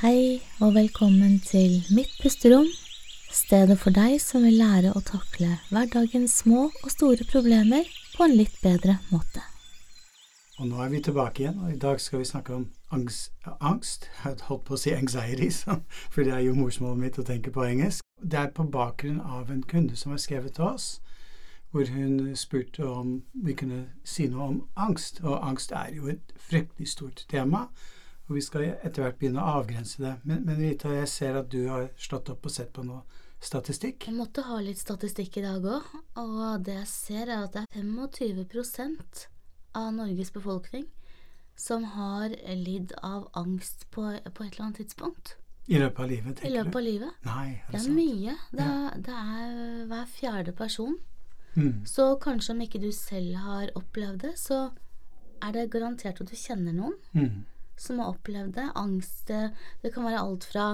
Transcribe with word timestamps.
Hei 0.00 0.40
og 0.64 0.70
velkommen 0.78 1.34
til 1.44 1.74
Mitt 1.92 2.14
pusterom, 2.22 2.64
stedet 3.36 3.74
for 3.82 3.92
deg 3.92 4.14
som 4.24 4.46
vil 4.48 4.54
lære 4.56 4.94
å 4.96 5.02
takle 5.04 5.58
hverdagens 5.68 6.38
små 6.40 6.62
og 6.70 6.86
store 6.88 7.26
problemer 7.28 7.84
på 8.14 8.24
en 8.24 8.32
litt 8.38 8.56
bedre 8.62 8.94
måte. 9.10 9.42
Og 10.56 10.70
nå 10.70 10.80
er 10.80 10.88
vi 10.94 11.02
tilbake 11.04 11.44
igjen, 11.44 11.60
og 11.60 11.74
i 11.74 11.76
dag 11.84 12.00
skal 12.00 12.22
vi 12.22 12.30
snakke 12.30 12.56
om 12.56 12.64
angst. 12.96 13.36
angst. 13.60 14.08
Jeg 14.24 14.40
holdt 14.48 14.64
på 14.70 14.78
å 14.78 14.80
si 14.80 14.96
anxiety, 14.96 15.50
for 16.16 16.24
det 16.24 16.32
er 16.32 16.46
jo 16.48 16.56
morsmålet 16.56 17.04
mitt 17.04 17.20
å 17.20 17.28
tenke 17.34 17.52
på 17.52 17.68
engelsk. 17.68 18.00
Det 18.24 18.40
er 18.40 18.56
på 18.56 18.70
bakgrunn 18.72 19.20
av 19.20 19.52
en 19.52 19.62
kunde 19.62 20.00
som 20.00 20.16
har 20.16 20.24
skrevet 20.24 20.56
til 20.56 20.70
oss, 20.72 20.90
hvor 21.76 21.92
hun 21.92 22.32
spurte 22.40 22.88
om 22.88 23.18
vi 23.34 23.52
kunne 23.52 23.90
si 24.00 24.32
noe 24.32 24.48
om 24.48 24.60
angst. 24.80 25.20
Og 25.20 25.44
angst 25.44 25.76
er 25.76 25.92
jo 25.92 26.08
et 26.08 26.32
fryktelig 26.40 26.88
stort 26.96 27.26
tema, 27.28 27.66
og 28.30 28.36
vi 28.38 28.44
skal 28.46 28.68
etter 28.70 29.02
hvert 29.02 29.18
begynne 29.18 29.42
å 29.42 29.56
avgrense 29.58 29.98
det. 29.98 30.12
Men, 30.22 30.44
men 30.46 30.60
Rita, 30.62 30.92
jeg 30.94 31.10
ser 31.10 31.40
at 31.40 31.50
du 31.50 31.64
har 31.66 31.88
slått 31.98 32.30
opp 32.30 32.46
og 32.46 32.54
sett 32.54 32.70
på 32.76 32.84
noe 32.86 33.02
statistikk. 33.42 34.06
Jeg 34.06 34.14
måtte 34.14 34.44
ha 34.46 34.60
litt 34.62 34.78
statistikk 34.78 35.40
i 35.40 35.44
dag 35.44 35.66
òg, 35.66 35.90
og 36.20 36.62
det 36.64 36.76
jeg 36.76 36.88
ser 36.92 37.26
er 37.26 37.48
at 37.48 37.56
det 37.56 37.64
er 37.66 37.82
25% 37.82 39.26
av 39.80 39.92
Norges 39.96 40.30
befolkning 40.34 40.86
som 41.60 41.84
har 41.96 42.32
lidd 42.56 42.94
av 43.04 43.26
angst 43.36 43.88
på, 43.90 44.06
på 44.06 44.46
et 44.46 44.54
eller 44.54 44.66
annet 44.68 44.82
tidspunkt. 44.84 45.34
I 45.70 45.78
løpet 45.78 46.02
av 46.02 46.10
livet, 46.10 46.36
tenker 46.36 46.46
du? 46.46 46.50
I 46.50 46.56
løpet 46.56 46.78
av 46.78 46.84
livet. 46.86 47.24
Nei, 47.26 47.46
er 47.50 47.58
det, 47.58 47.72
det 47.72 47.78
er 47.80 47.84
sant? 47.84 47.98
mye. 47.98 48.36
Det, 48.50 48.64
ja. 48.64 48.78
er, 48.78 49.02
det, 49.08 49.18
er, 49.34 49.84
hver 49.90 50.08
fjerde 50.14 50.54
person. 50.56 50.96
Mm. 51.58 51.86
Så 51.86 52.06
kanskje 52.22 52.54
om 52.54 52.62
ikke 52.64 52.80
du 52.82 52.90
selv 52.94 53.42
har 53.42 53.72
opplevd 53.78 54.22
det, 54.24 54.36
så 54.40 54.68
er 55.42 55.56
det 55.56 55.70
garantert 55.72 56.22
at 56.22 56.30
du 56.30 56.36
kjenner 56.38 56.76
noen 56.76 56.96
mm. 57.16 57.42
Som 57.80 58.00
har 58.00 58.12
opplevd 58.12 58.54
det. 58.58 58.70
Angst 58.78 59.30
Det 59.30 59.92
kan 59.94 60.04
være 60.04 60.20
alt 60.20 60.46
fra 60.50 60.66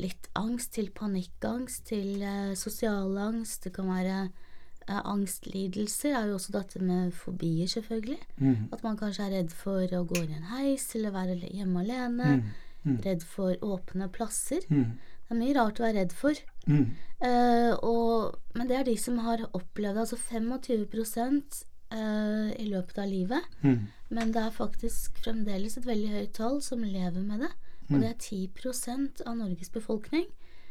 litt 0.00 0.28
angst 0.36 0.74
til 0.76 0.90
panikkangst 0.94 1.88
til 1.88 2.20
eh, 2.20 2.52
sosial 2.58 3.16
angst. 3.20 3.64
Det 3.64 3.72
kan 3.76 3.88
være 3.88 4.18
eh, 4.26 5.00
angstlidelser 5.00 6.16
er 6.18 6.28
jo 6.28 6.36
også 6.36 6.54
dette 6.58 6.82
med 6.84 7.14
fobier, 7.16 7.68
selvfølgelig. 7.70 8.20
Mm. 8.36 8.68
At 8.72 8.84
man 8.84 8.98
kanskje 9.00 9.26
er 9.26 9.34
redd 9.38 9.56
for 9.56 9.96
å 9.96 10.04
gå 10.08 10.22
inn 10.22 10.34
i 10.34 10.40
en 10.40 10.50
heis 10.52 10.90
eller 10.98 11.16
være 11.16 11.38
hjemme 11.46 11.84
alene. 11.84 12.32
Mm. 12.36 12.42
Mm. 12.86 12.98
Redd 13.06 13.24
for 13.26 13.56
åpne 13.64 14.10
plasser. 14.12 14.66
Mm. 14.68 14.98
Det 15.26 15.34
er 15.34 15.40
mye 15.40 15.56
rart 15.56 15.80
å 15.80 15.86
være 15.86 16.02
redd 16.02 16.12
for. 16.14 16.44
Eh, 16.66 17.72
og, 17.80 18.36
men 18.54 18.68
det 18.68 18.76
er 18.78 18.86
de 18.86 18.98
som 19.00 19.16
har 19.24 19.48
opplevd 19.48 19.96
det. 19.96 20.04
Altså 20.04 20.20
25 20.20 21.64
uh, 21.92 22.50
i 22.56 22.66
løpet 22.70 22.98
av 23.02 23.10
livet. 23.10 23.52
Mm. 23.62 23.86
Men 24.08 24.32
det 24.34 24.42
er 24.42 24.54
faktisk 24.54 25.20
fremdeles 25.24 25.78
et 25.78 25.86
veldig 25.86 26.10
høyt 26.14 26.34
tall 26.38 26.60
som 26.62 26.84
lever 26.84 27.22
med 27.22 27.46
det. 27.46 27.52
Og 27.86 27.96
Mm. 27.96 28.00
det 28.00 28.08
er 28.08 28.18
10% 28.18 29.22
av 29.26 29.36
Norges 29.36 29.70
befolkning 29.70 30.26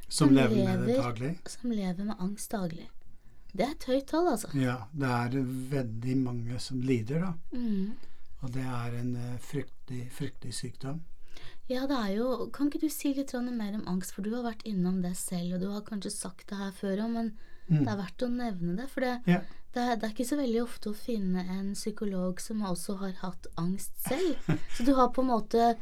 som, 0.08 0.28
som 0.28 0.36
lever 0.36 0.66
med 0.66 0.88
det 0.88 0.98
daglig? 0.98 1.38
Som 1.48 1.72
lever 1.72 2.04
med 2.04 2.16
angst 2.20 2.52
daglig. 2.52 2.90
Det 3.56 3.64
er 3.64 3.72
et 3.72 3.88
høyt 3.88 4.08
tall, 4.12 4.28
altså. 4.28 4.50
Ja, 4.60 4.76
det 4.92 5.08
er 5.08 5.46
veldig 5.72 6.18
mange 6.18 6.60
som 6.60 6.82
lider, 6.84 7.24
da. 7.24 7.34
Mm. 7.56 7.96
Og 8.44 8.54
det 8.54 8.66
er 8.68 8.98
en 9.00 9.16
uh, 9.16 9.38
fryktelig, 9.40 10.10
fryktelig 10.12 10.54
sykdom. 10.54 11.00
Ja, 11.70 11.88
det 11.90 11.98
er 11.98 12.12
jo 12.14 12.50
Kan 12.54 12.70
ikke 12.70 12.84
du 12.84 12.92
si 12.94 13.14
litt 13.16 13.34
mer 13.34 13.74
om 13.74 13.88
angst, 13.88 14.14
for 14.14 14.22
du 14.22 14.36
har 14.36 14.44
vært 14.46 14.66
innom 14.70 15.02
det 15.02 15.16
selv, 15.18 15.56
og 15.56 15.62
du 15.64 15.70
har 15.72 15.82
kanskje 15.88 16.12
sagt 16.14 16.50
det 16.50 16.60
her 16.60 16.72
før 16.72 17.06
òg, 17.06 17.12
men 17.16 17.32
mm. 17.70 17.80
det 17.80 17.90
er 17.90 18.02
verdt 18.04 18.26
å 18.26 18.30
nevne 18.30 18.76
det. 18.78 18.90
For 18.92 19.02
det, 19.02 19.16
ja. 19.26 19.42
Det, 19.76 19.82
er, 19.84 19.98
det, 20.00 20.08
er, 20.08 20.14
ikke 20.14 20.28
så 20.28 20.38
veldig 20.40 20.62
ofte 20.64 20.92
å 20.92 20.98
finne 20.98 21.44
en 21.52 21.74
psykolog 21.76 22.40
som 22.42 22.64
også 22.64 22.96
har 23.02 23.18
hatt 23.20 23.50
angst 23.60 23.98
selv. 24.08 24.48
så 24.78 24.86
du 24.88 24.94
har 24.96 25.12
på 25.16 25.26
en 25.26 25.32
måte 25.34 25.74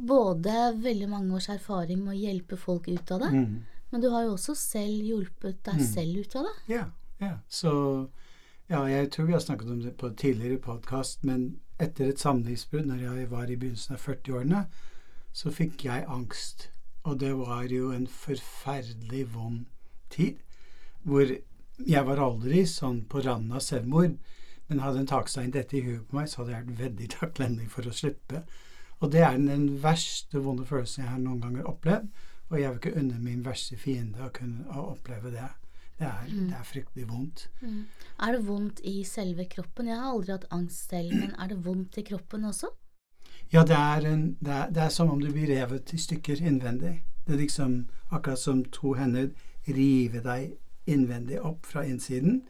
både 0.00 0.70
veldig 0.80 1.08
mange 1.10 1.34
års 1.36 1.50
erfaring 1.52 2.04
med 2.04 2.14
å 2.14 2.20
hjelpe 2.20 2.56
folk 2.56 2.88
ut 2.88 3.10
av 3.12 3.26
det, 3.26 3.32
mm. 3.34 3.56
men 3.90 4.04
du 4.04 4.08
har 4.14 4.24
jo 4.24 4.36
også 4.38 4.54
selv 4.56 5.10
hjulpet 5.10 5.60
deg 5.66 5.82
Mm. 5.82 5.86
selv 5.90 6.22
ut 6.22 6.36
av 6.36 6.46
det. 6.48 6.54
Ja, 6.72 6.86
ja. 7.20 7.34
Så 7.48 7.72
ja, 8.70 8.84
jeg 8.86 9.10
tror 9.10 9.26
vi 9.26 9.32
har 9.32 9.42
snakket 9.42 9.74
om 9.74 9.82
det 9.82 9.96
på 9.98 10.12
tidligere 10.14 10.62
podkast, 10.62 11.24
men 11.26 11.58
etter 11.80 12.08
et 12.08 12.22
samlivsbrudd, 12.22 12.86
når 12.86 13.02
jeg 13.02 13.30
var 13.30 13.50
i 13.50 13.56
begynnelsen 13.56 13.96
av 13.96 14.04
40-årene, 14.04 14.64
så 15.32 15.50
fikk 15.50 15.84
jeg 15.84 16.06
angst. 16.06 16.70
Og 17.02 17.20
det 17.20 17.32
var 17.34 17.64
jo 17.72 17.90
en 17.90 18.06
forferdelig 18.06 19.26
vond 19.34 19.64
tid, 20.10 20.38
hvor 21.02 21.26
jeg 21.86 22.06
var 22.06 22.20
aldri 22.22 22.64
sånn 22.66 23.04
på 23.08 23.22
randen 23.24 23.52
av 23.56 23.60
selvmord, 23.64 24.16
men 24.68 24.82
hadde 24.84 25.00
en 25.02 25.06
takstein 25.10 25.50
dette 25.50 25.76
i 25.76 25.82
huet 25.82 26.08
på 26.08 26.16
meg, 26.16 26.28
så 26.28 26.42
hadde 26.42 26.52
jeg 26.52 26.66
vært 26.66 26.80
veldig 26.84 27.08
takknemlig 27.16 27.70
for 27.70 27.88
å 27.90 27.94
slippe. 27.94 28.42
Og 29.00 29.10
det 29.10 29.22
er 29.24 29.38
den 29.38 29.68
verste 29.82 30.42
vonde 30.44 30.66
følelsen 30.68 31.04
jeg 31.04 31.10
har 31.10 31.18
noen 31.22 31.40
ganger 31.40 31.66
opplevd, 31.70 32.10
og 32.50 32.58
jeg 32.58 32.70
vil 32.70 32.78
ikke 32.80 33.00
unne 33.00 33.18
min 33.22 33.42
verste 33.46 33.76
fiende 33.78 34.26
å 34.26 34.30
kunne 34.34 34.66
å 34.74 34.90
oppleve 34.92 35.30
det. 35.34 35.48
Det 36.00 36.06
er, 36.08 36.28
Mm. 36.30 36.46
det 36.48 36.56
er 36.56 36.64
fryktelig 36.64 37.08
vondt. 37.08 37.48
Mm. 37.60 37.84
Er 38.26 38.32
det 38.32 38.46
vondt 38.46 38.80
i 38.84 39.02
selve 39.04 39.44
kroppen? 39.44 39.86
Jeg 39.86 39.96
har 40.00 40.12
aldri 40.14 40.32
hatt 40.32 40.46
angst 40.50 40.88
selv, 40.88 41.12
men 41.12 41.34
er 41.38 41.48
det 41.48 41.58
vondt 41.64 41.98
i 41.98 42.02
kroppen 42.02 42.44
også? 42.44 42.70
Ja, 43.52 43.64
det 43.64 43.76
er, 43.76 44.06
en, 44.12 44.36
det, 44.40 44.50
er, 44.52 44.70
det 44.70 44.82
er, 44.82 44.88
som 44.88 45.10
om 45.10 45.20
du 45.20 45.30
blir 45.32 45.48
revet 45.48 45.92
i 45.92 45.98
stykker 45.98 46.40
innvendig. 46.40 47.02
Det 47.26 47.34
er 47.34 47.42
liksom 47.42 47.88
akkurat 48.10 48.38
som 48.38 48.64
to 48.64 48.94
hender 48.94 49.30
river 49.68 50.20
deg 50.24 50.56
innvendig 50.86 51.40
opp 51.44 51.66
fra 51.66 51.84
innsiden. 51.86 52.42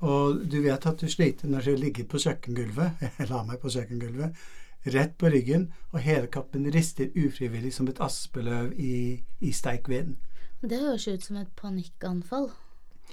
Og 0.00 0.46
du 0.48 0.60
vet 0.64 0.86
at 0.86 1.00
du 1.00 1.08
sliter 1.12 1.50
når 1.50 1.68
du 1.68 1.76
ligger 1.76 2.08
på 2.08 2.20
kjøkkengulvet, 2.22 3.04
jeg 3.18 3.30
la 3.30 3.42
meg 3.44 3.60
på 3.60 3.72
kjøkkengulvet, 3.74 4.48
rett 4.94 5.12
på 5.20 5.28
ryggen, 5.28 5.68
og 5.92 6.00
hele 6.00 6.30
kappen 6.32 6.64
rister 6.72 7.12
ufrivillig 7.16 7.74
som 7.76 7.88
et 7.92 8.00
aspeløv 8.00 8.72
i, 8.80 9.20
i 9.40 9.52
sterk 9.52 9.90
vind. 9.92 10.16
Det 10.60 10.80
høres 10.80 11.08
ut 11.08 11.24
som 11.24 11.36
et 11.40 11.52
panikkanfall, 11.56 12.50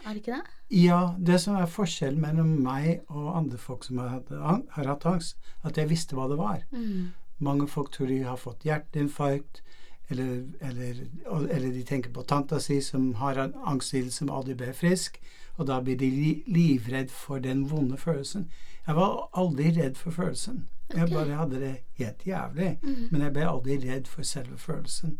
er 0.05 0.13
det 0.13 0.21
ikke 0.21 0.37
det? 0.37 0.55
Ja, 0.77 0.99
det 1.17 1.39
som 1.41 1.55
er 1.57 1.69
forskjellen 1.71 2.21
mellom 2.21 2.49
meg 2.63 3.07
og 3.07 3.37
andre 3.37 3.57
folk 3.57 3.85
som 3.87 4.01
har 4.03 4.21
har 4.29 4.89
hatt 4.91 5.05
angst, 5.09 5.37
at 5.63 5.77
jeg 5.77 5.89
visste 5.89 6.15
hva 6.15 6.27
det 6.29 6.37
var. 6.37 6.63
Mm. 6.71 7.13
Mange 7.39 7.67
folk 7.67 7.91
tror 7.91 8.07
de 8.07 8.21
har 8.23 8.37
fått 8.37 8.65
hjerteinfarkt, 8.65 9.61
eller, 10.09 10.47
eller, 10.61 11.01
eller, 11.25 11.71
de 11.71 11.83
tenker 11.83 12.13
på 12.15 12.23
tanta 12.23 12.59
si 12.63 12.79
som 12.81 13.13
har 13.19 13.35
en 13.35 13.53
angstlidelse 13.67 14.23
som 14.23 14.31
aldri 14.31 14.55
ble 14.55 14.71
frisk, 14.73 15.19
og 15.57 15.67
da 15.67 15.81
blir 15.83 15.97
de 15.99 16.09
livredd 16.47 17.11
for 17.11 17.43
den 17.43 17.65
vonde 17.71 17.97
følelsen. 17.97 18.47
Jeg 18.87 18.95
var 18.95 19.27
aldri 19.35 19.71
redd 19.75 19.97
for 19.99 20.15
følelsen. 20.15 20.67
Jeg 20.93 21.09
bare 21.11 21.35
hadde 21.35 21.59
det 21.59 21.73
helt 21.99 22.23
jævlig. 22.27 22.69
Mm. 22.83 23.07
Men 23.11 23.25
jeg 23.25 23.33
ble 23.35 23.47
aldri 23.49 23.77
redd 23.83 24.07
for 24.07 24.23
selve 24.27 24.57
følelsen. 24.61 25.17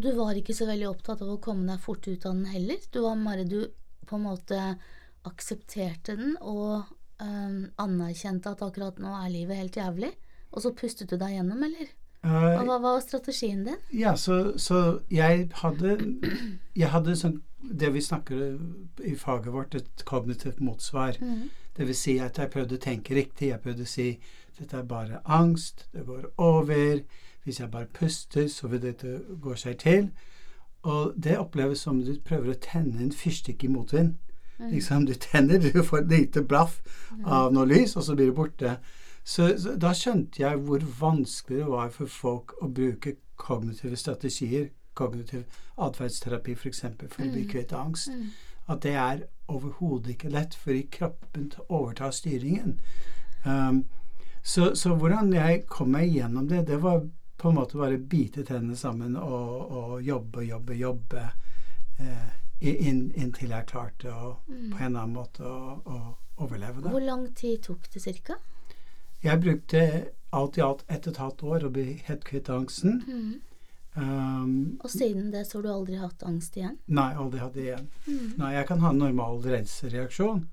Du 0.00 0.08
var 0.16 0.38
ikke 0.38 0.56
så 0.56 0.66
veldig 0.70 0.88
opptatt 0.88 1.20
av 1.20 1.34
å 1.34 1.40
komme 1.42 1.68
deg 1.68 1.82
fort 1.82 2.06
ut 2.08 2.24
av 2.24 2.32
den 2.32 2.48
heller. 2.48 2.80
Du 2.88 3.02
var 3.04 3.18
bare 3.20 3.44
du 3.44 3.58
på 4.08 4.16
en 4.16 4.24
måte 4.24 4.60
aksepterte 5.28 6.16
den 6.16 6.38
og 6.40 6.88
øhm, 7.22 7.68
anerkjente 7.82 8.54
at 8.54 8.64
akkurat 8.64 8.96
nå 9.02 9.12
er 9.18 9.34
livet 9.34 9.60
helt 9.60 9.76
jævlig. 9.76 10.12
Og 10.52 10.64
så 10.64 10.72
pustet 10.76 11.12
du 11.12 11.18
deg 11.20 11.36
gjennom, 11.36 11.60
eller? 11.68 11.92
Eh, 12.24 12.60
Og 12.60 12.66
hva 12.68 12.78
var 12.78 13.00
strategien 13.02 13.64
din? 13.66 13.80
Ja, 13.92 14.14
så, 14.16 14.52
så 14.56 15.00
jeg 15.10 15.48
hadde 15.62 15.96
Jeg 16.76 16.90
hadde 16.92 17.16
sånn 17.18 17.40
det 17.62 17.92
vi 17.94 18.00
snakker 18.02 18.58
i 19.06 19.14
faget 19.14 19.52
vårt, 19.54 19.74
et 19.74 20.04
kognitivt 20.04 20.60
motsvar. 20.60 21.14
Mm. 21.20 21.50
Det 21.76 21.86
vil 21.86 21.94
si 21.96 22.16
at 22.18 22.38
jeg 22.38 22.50
prøvde 22.50 22.74
å 22.74 22.82
tenke 22.82 23.14
riktig. 23.14 23.52
Jeg 23.52 23.60
prøvde 23.62 23.86
å 23.86 23.90
si 23.90 24.08
dette 24.58 24.76
er 24.76 24.82
bare 24.82 25.20
angst, 25.24 25.86
det 25.94 26.02
går 26.06 26.26
over. 26.38 27.04
Hvis 27.44 27.60
jeg 27.60 27.70
bare 27.70 27.86
puster, 27.94 28.48
så 28.48 28.68
vil 28.68 28.82
dette 28.82 29.20
gå 29.40 29.54
seg 29.58 29.78
til. 29.78 30.10
Og 30.82 31.14
det 31.16 31.38
oppleves 31.38 31.78
som 31.86 32.02
du 32.02 32.16
prøver 32.24 32.52
å 32.52 32.60
tenne 32.60 32.98
en 33.02 33.14
fyrstikk 33.14 33.64
i 33.64 33.70
motvind. 33.70 34.14
Mm. 34.58 34.70
Liksom 34.74 35.06
Du 35.06 35.14
tenner, 35.14 35.58
du 35.58 35.82
får 35.82 35.98
et 35.98 36.08
lite 36.10 36.42
blaff 36.42 36.80
av 37.24 37.52
noe 37.54 37.66
lys, 37.66 37.96
og 37.96 38.02
så 38.02 38.14
blir 38.14 38.26
det 38.30 38.36
borte. 38.36 38.76
Så, 39.24 39.58
så 39.62 39.76
da 39.78 39.92
skjønte 39.94 40.42
jeg 40.42 40.58
hvor 40.66 40.82
vanskelig 41.00 41.58
det 41.62 41.66
var 41.70 41.90
for 41.94 42.06
folk 42.10 42.54
å 42.62 42.68
bruke 42.74 43.16
kognitive 43.38 43.96
strategier, 43.96 44.68
kognitiv 44.98 45.44
atferdsterapi 45.78 46.52
f.eks., 46.56 46.62
for, 46.62 46.68
eksempel, 46.72 47.08
for 47.08 47.22
å 47.24 47.30
bli 47.32 47.44
Mm. 47.44 47.50
kvitt 47.52 47.72
angst. 47.72 48.08
Mm. 48.08 48.30
At 48.68 48.80
det 48.82 48.92
er 48.94 49.22
overhodet 49.48 50.10
ikke 50.16 50.30
lett, 50.30 50.54
fordi 50.54 50.82
kroppen 50.90 51.52
overtar 51.68 52.10
styringen. 52.14 52.76
Um, 53.44 53.84
så, 54.42 54.74
så 54.74 54.94
hvordan 54.94 55.32
jeg 55.34 55.64
kom 55.66 55.90
meg 55.94 56.10
gjennom 56.14 56.48
det, 56.48 56.66
det 56.66 56.80
var 56.82 57.02
på 57.38 57.48
en 57.50 57.56
måte 57.58 57.78
bare 57.78 57.98
bite 57.98 58.44
tennene 58.46 58.76
sammen 58.76 59.16
og, 59.16 59.70
og 59.70 60.02
jobbe, 60.02 60.44
jobbe, 60.46 60.74
jobbe 60.78 61.24
eh, 61.98 62.30
inn, 62.60 63.12
inntil 63.18 63.50
jeg 63.50 63.66
klarte 63.66 64.10
å 64.14 64.36
Mm. 64.48 64.70
på 64.70 64.78
en 64.78 64.84
eller 64.86 65.00
annen 65.00 65.14
måte 65.16 65.42
å, 65.42 65.80
å 65.86 66.16
overleve 66.44 66.82
det. 66.82 66.90
Hvor 66.90 67.02
lang 67.06 67.26
tid 67.34 67.62
tok 67.62 67.88
det 67.94 68.02
cirka? 68.02 68.36
Jeg 69.22 69.40
brukte 69.40 69.82
alt 70.32 70.56
i 70.58 70.62
alt 70.64 70.84
ett 70.88 71.06
og 71.06 71.12
et 71.12 71.20
halvt 71.22 71.42
år 71.44 71.64
å 71.68 71.72
bli 71.74 72.02
helt 72.08 72.24
kvitt 72.24 72.48
angsten. 72.50 73.02
Mm. 73.06 73.32
Um, 73.94 74.78
Og 74.80 74.88
siden 74.90 75.30
det 75.34 75.44
så 75.50 75.58
har 75.58 75.62
du 75.66 75.68
aldri 75.74 75.98
hatt 76.00 76.22
angst 76.24 76.54
igjen? 76.56 76.78
nei, 76.88 77.10
aldri 77.14 77.42
hatt 77.42 77.52
det 77.54 77.66
igjen. 77.66 77.88
Mm. 78.06 78.30
Nei, 78.40 78.52
jeg 78.54 78.66
kan 78.70 78.80
ha 78.80 78.90
en 78.94 78.98
normal 79.04 79.42
rensereaksjon, 79.44 80.46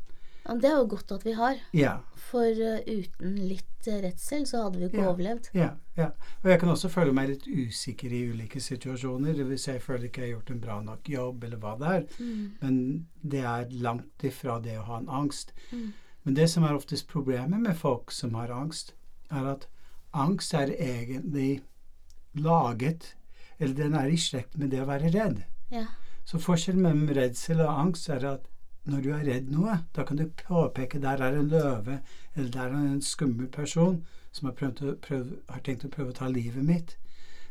Ja, 0.50 0.56
det 0.56 0.66
er 0.70 0.78
jo 0.80 0.86
godt 0.96 1.12
at 1.14 1.24
vi 1.28 1.34
har. 1.38 1.56
Ja. 1.78 2.00
For 2.32 2.42
uh, 2.48 2.80
uten 2.88 3.36
litt 3.48 3.88
uh, 3.88 4.00
redsel 4.02 4.46
så 4.50 4.64
hadde 4.66 4.80
vi 4.82 4.88
ikke 4.90 5.04
Ja. 5.04 5.10
overlevd. 5.14 5.50
Ja, 5.54 5.70
ja. 6.00 6.08
Og 6.44 6.50
jeg 6.50 6.60
kan 6.60 6.70
også 6.74 6.90
føle 6.90 7.14
meg 7.14 7.30
litt 7.30 7.46
usikker 7.48 8.12
i 8.12 8.22
ulike 8.32 8.60
situasjoner. 8.60 9.40
Hvis 9.46 9.68
jeg 9.68 9.82
føler 9.82 10.08
ikke 10.10 10.22
jeg 10.26 10.32
har 10.34 10.40
gjort 10.40 10.52
en 10.56 10.62
bra 10.64 10.82
nok 10.82 11.10
jobb, 11.10 11.44
eller 11.44 11.58
hva 11.64 11.76
det 11.80 11.88
er. 11.96 12.06
Mm. 12.20 12.52
Men 12.62 13.08
det 13.22 13.44
er 13.46 13.70
langt 13.84 14.24
ifra 14.26 14.60
det 14.64 14.78
å 14.80 14.88
ha 14.90 14.98
en 15.04 15.10
angst. 15.22 15.54
Mm. 15.72 15.92
Men 16.30 16.36
det 16.38 16.46
som 16.52 16.62
er 16.62 16.76
oftest 16.78 17.08
problemet 17.10 17.58
med 17.58 17.74
folk 17.74 18.12
som 18.14 18.36
har 18.38 18.52
angst, 18.54 18.92
er 19.34 19.48
at 19.50 19.64
angst 20.14 20.54
er 20.54 20.70
egentlig 20.70 21.64
laget 22.38 23.16
Eller 23.60 23.74
den 23.74 23.96
er 23.98 24.12
i 24.14 24.18
slekt 24.18 24.58
med 24.58 24.70
det 24.70 24.84
å 24.84 24.86
være 24.86 25.10
redd. 25.10 25.40
Ja. 25.74 25.88
Så 26.26 26.38
forskjellen 26.38 26.84
mellom 26.86 27.10
redsel 27.18 27.64
og 27.66 27.80
angst 27.82 28.12
er 28.14 28.28
at 28.30 28.46
når 28.86 29.02
du 29.02 29.10
er 29.16 29.26
redd 29.26 29.50
noe, 29.50 29.80
da 29.96 30.06
kan 30.06 30.22
du 30.22 30.30
påpeke 30.44 31.02
der 31.02 31.18
er 31.18 31.40
en 31.40 31.50
løve, 31.50 31.98
eller 32.36 32.54
der 32.54 32.78
er 32.78 32.78
en 32.78 33.02
skummel 33.02 33.50
person 33.50 34.06
som 34.32 34.52
har, 34.52 34.56
prøvd 34.62 34.86
å, 34.86 34.96
prøv, 35.02 35.34
har 35.50 35.66
tenkt 35.66 35.90
å 35.90 35.92
prøve 35.98 36.14
å 36.14 36.20
ta 36.22 36.30
livet 36.30 36.64
mitt. 36.64 36.96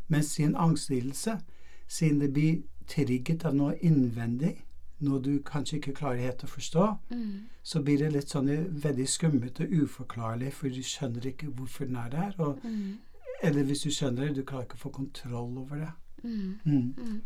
Mens 0.07 0.39
i 0.39 0.47
en 0.47 0.55
angstlidelse, 0.55 1.41
siden 1.89 2.23
det 2.23 2.31
blir 2.39 2.63
trigget 2.87 3.45
av 3.45 3.59
noe 3.59 3.75
innvendig, 3.83 4.55
noe 5.00 5.21
du 5.23 5.39
kanskje 5.47 5.77
ikke 5.79 5.95
klarer 5.95 6.21
helt 6.21 6.43
å 6.45 6.47
forstå, 6.50 6.87
Mm. 7.11 7.45
så 7.62 7.83
blir 7.83 7.99
det 7.99 8.12
litt 8.12 8.29
sånn 8.31 8.49
veldig 8.83 9.06
skummelt 9.09 9.61
og 9.61 9.71
uforklarlig, 9.71 10.53
for 10.53 10.69
du 10.69 10.83
skjønner 10.83 11.27
ikke 11.27 11.47
hvorfor 11.55 11.85
den 11.87 11.97
er 11.97 12.09
der. 12.11 12.35
Og, 12.39 12.59
Mm. 12.65 12.99
eller 13.43 13.62
hvis 13.65 13.83
du 13.83 13.91
skjønner 13.91 14.27
det, 14.27 14.35
du 14.37 14.43
klarer 14.43 14.65
ikke 14.65 14.75
å 14.77 14.85
få 14.89 14.93
kontroll 14.93 15.59
over 15.59 15.77
det. 15.77 15.91
Mm. 16.25 16.59
Mm. 16.65 16.95
Mm. 16.99 17.21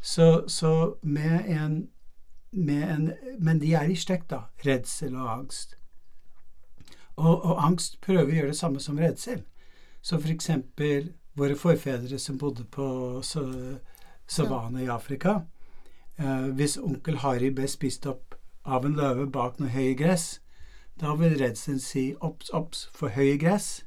Så, 0.00 0.44
så 0.48 0.94
med, 1.02 1.44
en, 1.48 1.88
med 2.52 2.82
en 2.90 3.12
Men 3.40 3.58
de 3.60 3.72
er 3.74 3.88
i 3.90 3.94
slekt, 3.94 4.30
da. 4.30 4.40
Redsel 4.66 5.14
og 5.16 5.28
angst. 5.38 5.76
Og, 7.16 7.44
og 7.44 7.64
angst 7.64 8.00
prøver 8.00 8.32
å 8.32 8.34
gjøre 8.34 8.46
det 8.48 8.56
samme 8.56 8.80
som 8.80 8.98
redsel. 8.98 9.42
Så 10.02 10.18
for 10.20 10.28
eksempel 10.28 11.12
våre 11.36 11.54
forfedre 11.56 12.18
som 12.18 12.38
bodde 12.38 12.64
på 12.64 13.22
savannen 14.26 14.80
i 14.82 14.88
Afrika. 14.90 15.42
Eh, 16.22 16.48
hvis 16.54 16.78
onkel 16.78 17.16
Harry 17.16 17.50
ble 17.50 17.66
spist 17.68 18.06
opp 18.06 18.36
av 18.64 18.86
en 18.86 18.94
løve 18.94 19.26
bak 19.26 19.58
noe 19.58 19.72
høye 19.74 19.94
gress, 19.98 20.38
da 21.00 21.16
vil 21.18 21.34
redselen 21.40 21.80
si 21.82 22.12
obs, 22.20 22.52
obs, 22.54 22.84
for 22.94 23.10
høye 23.16 23.38
gress. 23.42 23.82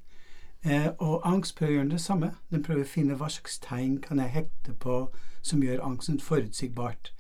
Eh, 0.66 0.90
og 0.98 1.24
angst 1.24 1.56
prøver 1.56 1.72
å 1.72 1.78
gjøre 1.78 1.92
det 1.94 2.02
samme. 2.02 2.32
Den 2.52 2.64
prøver 2.66 2.84
å 2.84 2.94
finne 2.96 3.16
hva 3.20 3.30
slags 3.32 3.60
tegn 3.64 4.00
kan 4.04 4.20
jeg 4.20 4.34
hekte 4.34 4.74
på 4.74 4.98
som 5.46 5.64
gjør 5.64 5.84
angsten 5.86 6.20
forutsigbart. 6.20 7.14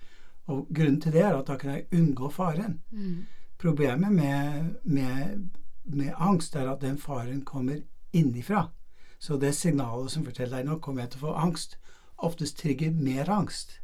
Og 0.51 0.67
grunnen 0.73 1.00
til 1.01 1.15
det 1.15 1.23
er 1.23 1.38
at 1.38 1.47
da 1.47 1.56
kan 1.62 1.75
jeg 1.75 1.88
unngå 1.94 2.29
faren. 2.33 2.79
Mm. 2.91 3.25
Problemet 3.62 4.12
med, 4.12 4.75
med, 4.83 5.47
med 5.85 6.13
angst 6.17 6.56
er 6.56 6.67
at 6.73 6.81
den 6.81 6.97
faren 6.97 7.45
kommer 7.45 7.79
innifra. 8.13 8.67
Så 9.19 9.38
det 9.38 9.56
signalet 9.56 10.12
som 10.12 10.25
forteller 10.25 10.59
deg 10.59 10.67
nå 10.67 10.79
kommer 10.83 11.06
jeg 11.06 11.15
til 11.15 11.23
å 11.23 11.27
få 11.29 11.39
angst, 11.45 11.79
oftest 12.17 12.59
trigger 12.59 12.91
mer 12.91 13.29
angst. 13.31 13.79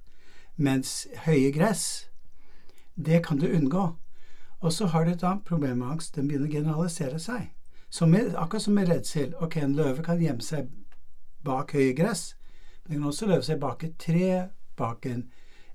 Mens 0.56 1.08
høye 1.26 1.52
gress, 1.52 2.10
det 2.96 3.24
kan 3.26 3.40
du 3.40 3.48
unngå. 3.48 3.96
Og 4.62 4.74
så 4.74 4.86
har 4.86 5.06
du 5.06 5.12
et 5.12 5.24
annet 5.24 5.46
problem 5.46 5.78
med 5.78 5.88
angst. 5.88 6.16
Den 6.16 6.28
begynner 6.28 6.48
å 6.48 6.52
generalisere 6.52 7.20
seg. 7.20 7.50
Så 7.90 8.06
med, 8.06 8.36
akkurat 8.36 8.62
som 8.62 8.74
med 8.74 8.90
redsel. 8.90 9.34
Ok, 9.42 9.58
en 9.58 9.76
løve 9.76 10.04
kan 10.04 10.22
gjemme 10.22 10.42
seg 10.46 10.70
bak 11.44 11.74
høye 11.74 11.94
gress. 11.98 12.36
Den 12.88 13.00
kan 13.00 13.10
også 13.10 13.28
løve 13.28 13.44
seg 13.44 13.60
bak 13.60 13.84
et 13.84 13.98
tre, 14.00 14.48
bak 14.78 15.06
en, 15.06 15.26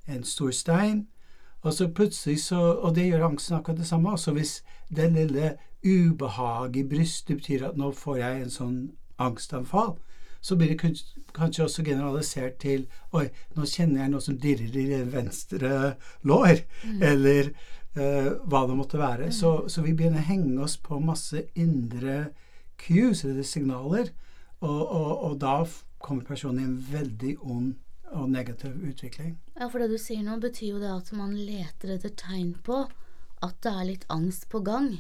en 0.07 0.25
stor 0.25 0.51
stein. 0.51 1.07
Og 1.67 1.73
så 1.75 1.89
plutselig 1.89 2.41
så, 2.45 2.61
og 2.79 2.95
det 2.95 3.09
gjør 3.09 3.27
angsten 3.27 3.57
akkurat 3.57 3.79
det 3.79 3.87
samme. 3.87 4.13
Også 4.13 4.33
hvis 4.33 4.63
det 4.97 5.13
lille 5.13 5.57
ubehaget 5.85 6.77
i 6.77 6.89
brystet 6.89 7.37
betyr 7.37 7.69
at 7.69 7.77
nå 7.77 7.91
får 7.93 8.17
jeg 8.17 8.43
en 8.43 8.55
sånn 8.55 8.79
angstanfall, 9.19 9.97
så 10.47 10.55
blir 10.59 10.71
det 10.73 10.79
kanskje 11.35 11.65
også 11.65 11.83
generalisert 11.87 12.61
til 12.63 12.85
Oi, 13.19 13.25
nå 13.57 13.67
kjenner 13.67 14.05
jeg 14.05 14.13
noe 14.13 14.23
som 14.23 14.37
dirrer 14.39 14.77
i 14.79 15.01
venstre 15.11 15.71
lår. 16.29 16.61
Eller 17.11 17.51
eh, 17.51 18.29
hva 18.47 18.61
det 18.69 18.77
måtte 18.79 19.01
være. 19.01 19.33
Så, 19.35 19.57
så 19.73 19.83
vi 19.83 19.97
begynner 19.97 20.23
å 20.23 20.29
henge 20.29 20.61
oss 20.63 20.77
på 20.79 21.01
masse 21.03 21.49
indre 21.59 22.29
cues, 22.79 23.25
eller 23.25 23.43
signaler, 23.47 24.13
og, 24.61 24.81
og, 24.85 25.11
og 25.27 25.35
da 25.43 25.57
kommer 26.03 26.29
personen 26.29 26.63
i 26.63 26.69
en 26.69 26.79
veldig 26.93 27.35
ond 27.43 27.75
og 28.15 28.31
negativ 28.31 28.77
utvikling. 28.87 29.35
Ja, 29.59 29.67
for 29.67 29.83
det 29.83 29.91
du 29.91 29.99
sier 29.99 30.23
nå, 30.23 30.39
betyr 30.41 30.77
jo 30.77 30.83
det 30.83 30.93
at 30.93 31.11
man 31.17 31.35
leter 31.35 31.97
etter 31.97 32.15
tegn 32.15 32.55
på 32.65 32.85
at 33.45 33.59
det 33.65 33.73
er 33.73 33.89
litt 33.91 34.07
angst 34.13 34.47
på 34.53 34.63
gang. 34.65 34.93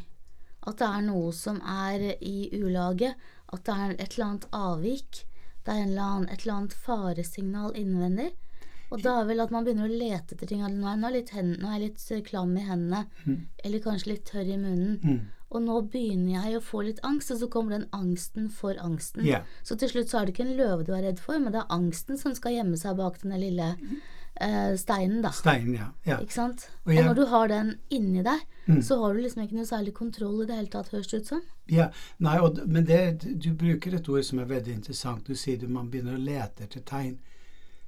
At 0.67 0.81
det 0.83 0.91
er 0.91 1.07
noe 1.07 1.31
som 1.37 1.63
er 1.63 2.17
i 2.19 2.51
ulaget. 2.59 3.15
At 3.55 3.63
det 3.69 3.75
er 3.79 3.95
et 3.95 4.17
eller 4.17 4.27
annet 4.27 4.49
avvik. 4.51 5.23
Det 5.67 5.75
er 5.75 5.83
en 5.83 5.93
eller 5.93 6.09
annen, 6.09 6.29
et 6.31 6.45
eller 6.45 6.61
annet 6.61 6.77
faresignal 6.87 7.79
innvendig. 7.79 8.31
Og 8.95 9.03
da 9.03 9.17
er 9.21 9.25
vel 9.27 9.43
at 9.43 9.51
man 9.51 9.65
begynner 9.67 9.89
å 9.89 9.99
lete 9.99 10.37
etter 10.37 10.47
ting. 10.47 10.63
Nå 10.63 10.87
er, 10.87 10.99
nå 11.01 11.09
er, 11.11 11.17
jeg 11.19 11.81
litt 11.83 12.05
eh, 12.15 12.23
klam 12.27 12.53
i 12.55 12.67
hendene, 12.69 13.07
eller 13.65 13.83
kanskje 13.83 14.13
litt 14.13 14.29
tørr 14.29 14.47
i 14.47 14.61
munnen. 14.61 15.01
Mm. 15.03 15.25
Og 15.55 15.63
nå 15.63 15.81
begynner 15.91 16.47
jeg 16.47 16.59
å 16.59 16.65
få 16.65 16.83
litt 16.87 17.03
angst, 17.07 17.33
og 17.35 17.41
så 17.41 17.49
kommer 17.51 17.77
den 17.77 17.89
angsten 17.95 18.49
for 18.51 18.79
angsten. 18.83 19.27
Yeah. 19.27 19.47
Så 19.67 19.79
til 19.79 19.91
slutt 19.91 20.11
så 20.11 20.21
er 20.21 20.27
det 20.27 20.37
ikke 20.37 20.47
en 20.47 20.57
løve 20.59 20.87
du 20.87 20.93
er 20.95 21.05
redd 21.07 21.23
for, 21.23 21.39
men 21.43 21.55
det 21.55 21.63
er 21.63 21.75
angsten 21.75 22.19
som 22.21 22.35
skal 22.39 22.57
gjemme 22.59 22.79
seg 22.79 22.99
bak 22.99 23.19
den 23.23 23.35
lille 23.43 23.73
eh, 23.75 23.97
steinen, 24.77 25.23
da. 25.25 25.33
Steinen, 25.33 25.75
ja. 25.79 25.89
ja. 26.07 26.21
Ikke 26.21 26.37
sant? 26.37 26.69
Og 26.85 26.93
Og, 26.93 27.05
når 27.09 27.15
du 27.19 27.25
har 27.31 27.49
den 27.53 27.75
inni 27.91 28.25
deg, 28.27 28.45
Mm. 28.67 28.83
så 28.83 28.99
har 29.01 29.15
du 29.15 29.21
liksom 29.21 29.43
ikke 29.43 29.55
noe 29.55 29.67
særlig 29.67 29.93
kontroll 29.95 30.41
i 30.43 30.47
det 30.47 30.57
hele 30.59 30.71
tatt, 30.71 30.89
høres 30.91 31.07
det 31.07 31.21
ut 31.23 31.29
som. 31.31 31.43
Ja, 31.71 31.87
nei, 32.19 32.35
og, 32.43 32.59
men 32.67 32.87
det, 32.87 33.23
du 33.23 33.53
bruker 33.55 33.95
et 33.95 34.09
ord 34.11 34.25
som 34.27 34.41
er 34.43 34.49
veldig 34.51 34.73
interessant. 34.75 35.27
Du 35.27 35.39
sier 35.39 35.63
at 35.63 35.71
man 35.71 35.91
begynner 35.91 36.17
å 36.17 36.23
lete 36.23 36.67
etter 36.67 36.83
tegn. 36.83 37.21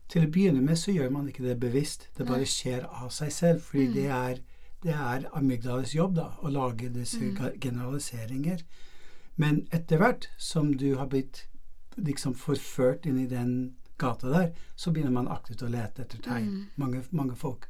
Til 0.08 0.24
å 0.24 0.30
begynne 0.30 0.62
med 0.64 0.78
så 0.78 0.94
gjør 0.94 1.10
man 1.12 1.26
ikke 1.28 1.44
det 1.44 1.58
bevisst. 1.60 2.06
Det 2.16 2.28
bare 2.28 2.46
skjer 2.46 2.86
av 2.86 3.10
seg 3.12 3.34
selv. 3.34 3.66
Fordi 3.66 3.88
det, 3.96 4.06
er, 4.14 4.38
det 4.86 4.94
er 4.94 5.26
amygdales 5.36 5.96
jobb 5.96 6.14
da, 6.16 6.30
å 6.40 6.52
lage 6.54 6.92
disse 6.94 7.20
mm. 7.20 7.58
generaliseringer. 7.60 8.62
Men 9.36 9.66
etter 9.74 9.98
hvert 10.00 10.30
som 10.38 10.70
du 10.78 10.94
har 10.96 11.10
blitt 11.10 11.44
liksom 11.98 12.38
forført 12.38 13.06
inn 13.06 13.18
i 13.18 13.26
den 13.26 13.74
gata 13.98 14.30
der, 14.32 14.50
så 14.76 14.92
begynner 14.92 15.14
man 15.14 15.30
aktivt 15.32 15.62
å 15.62 15.70
lete 15.72 16.04
etter 16.04 16.20
tegn. 16.24 16.68
Mange, 16.80 17.02
mange 17.10 17.36
folk 17.38 17.68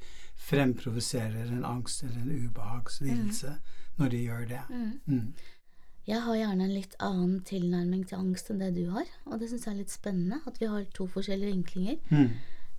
fremprovoserer 0.48 1.52
en 1.52 1.64
angst 1.66 2.04
eller 2.06 2.20
en 2.20 2.46
ubehagslidelse 2.46 3.54
når 3.98 4.12
de 4.14 4.20
gjør 4.22 4.44
det. 4.52 4.60
Mm. 5.06 5.32
Jeg 6.08 6.22
har 6.24 6.36
gjerne 6.38 6.64
en 6.64 6.72
litt 6.72 6.94
annen 7.04 7.40
tilnærming 7.44 8.06
til 8.08 8.20
angst 8.22 8.48
enn 8.50 8.62
det 8.62 8.70
du 8.78 8.86
har, 8.94 9.08
og 9.26 9.40
det 9.40 9.50
syns 9.50 9.66
jeg 9.66 9.74
er 9.74 9.80
litt 9.82 9.92
spennende, 9.92 10.38
at 10.48 10.60
vi 10.60 10.70
har 10.70 10.86
to 10.96 11.08
forskjellige 11.10 11.52
vinklinger. 11.52 11.98
Mm. 12.08 12.30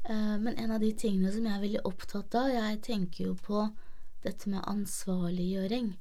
Eh, 0.10 0.38
Men 0.40 0.58
en 0.58 0.72
av 0.72 0.80
de 0.80 0.90
tingene 0.94 1.32
som 1.32 1.46
jeg 1.46 1.54
er 1.54 1.62
veldig 1.62 1.84
opptatt 1.86 2.36
av, 2.40 2.50
jeg 2.50 2.82
tenker 2.82 3.26
jo 3.28 3.36
på 3.36 3.68
dette 4.24 4.50
med 4.50 4.66
ansvarliggjøring. 4.66 5.94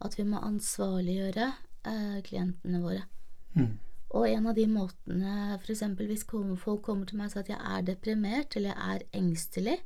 At 0.00 0.16
vi 0.16 0.24
må 0.24 0.40
ansvarliggjøre 0.40 1.50
uh, 1.84 2.20
klientene 2.24 2.80
våre. 2.80 3.02
Mm. 4.10 4.16
Og 4.18 4.26
en 4.26 4.46
av 4.50 4.56
de 4.58 4.66
måtene, 4.66 5.34
f.eks. 5.60 5.84
hvis 6.00 6.26
folk 6.26 6.82
kommer 6.82 7.06
til 7.06 7.20
meg 7.20 7.30
og 7.30 7.36
sier 7.36 7.44
at 7.44 7.52
jeg 7.52 7.60
er 7.76 7.86
deprimert 7.86 8.56
eller 8.58 8.74
jeg 8.74 8.96
er 8.96 9.04
engstelig, 9.20 9.78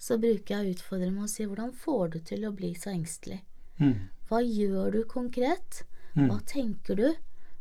så 0.00 0.16
bruker 0.18 0.54
jeg 0.54 0.64
å 0.64 0.74
utfordre 0.74 1.10
med 1.12 1.26
å 1.26 1.30
si 1.30 1.44
hvordan 1.46 1.72
får 1.76 2.08
du 2.14 2.18
til 2.30 2.46
å 2.48 2.54
bli 2.56 2.72
så 2.74 2.90
engstelig? 2.94 3.42
Mm. 3.78 4.08
Hva 4.28 4.40
gjør 4.40 4.96
du 4.96 5.00
konkret? 5.08 5.84
Hva 6.14 6.38
tenker 6.46 6.98
du? 6.98 7.08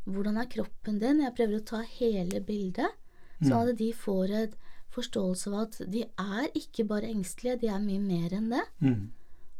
Hvordan 0.06 0.38
er 0.38 0.50
kroppen 0.52 1.00
din? 1.02 1.24
Jeg 1.24 1.36
prøver 1.36 1.60
å 1.60 1.66
ta 1.68 1.82
hele 1.98 2.42
bildet, 2.44 3.00
sånn 3.42 3.72
at 3.72 3.78
de 3.80 3.90
får 3.98 4.34
en 4.40 4.56
forståelse 4.94 5.52
av 5.52 5.60
at 5.64 5.80
de 5.90 6.04
er 6.06 6.50
ikke 6.58 6.86
bare 6.88 7.10
engstelige, 7.10 7.64
de 7.64 7.72
er 7.74 7.82
mye 7.82 8.02
mer 8.04 8.36
enn 8.38 8.52
det. 8.54 8.64
Mm. 8.84 9.08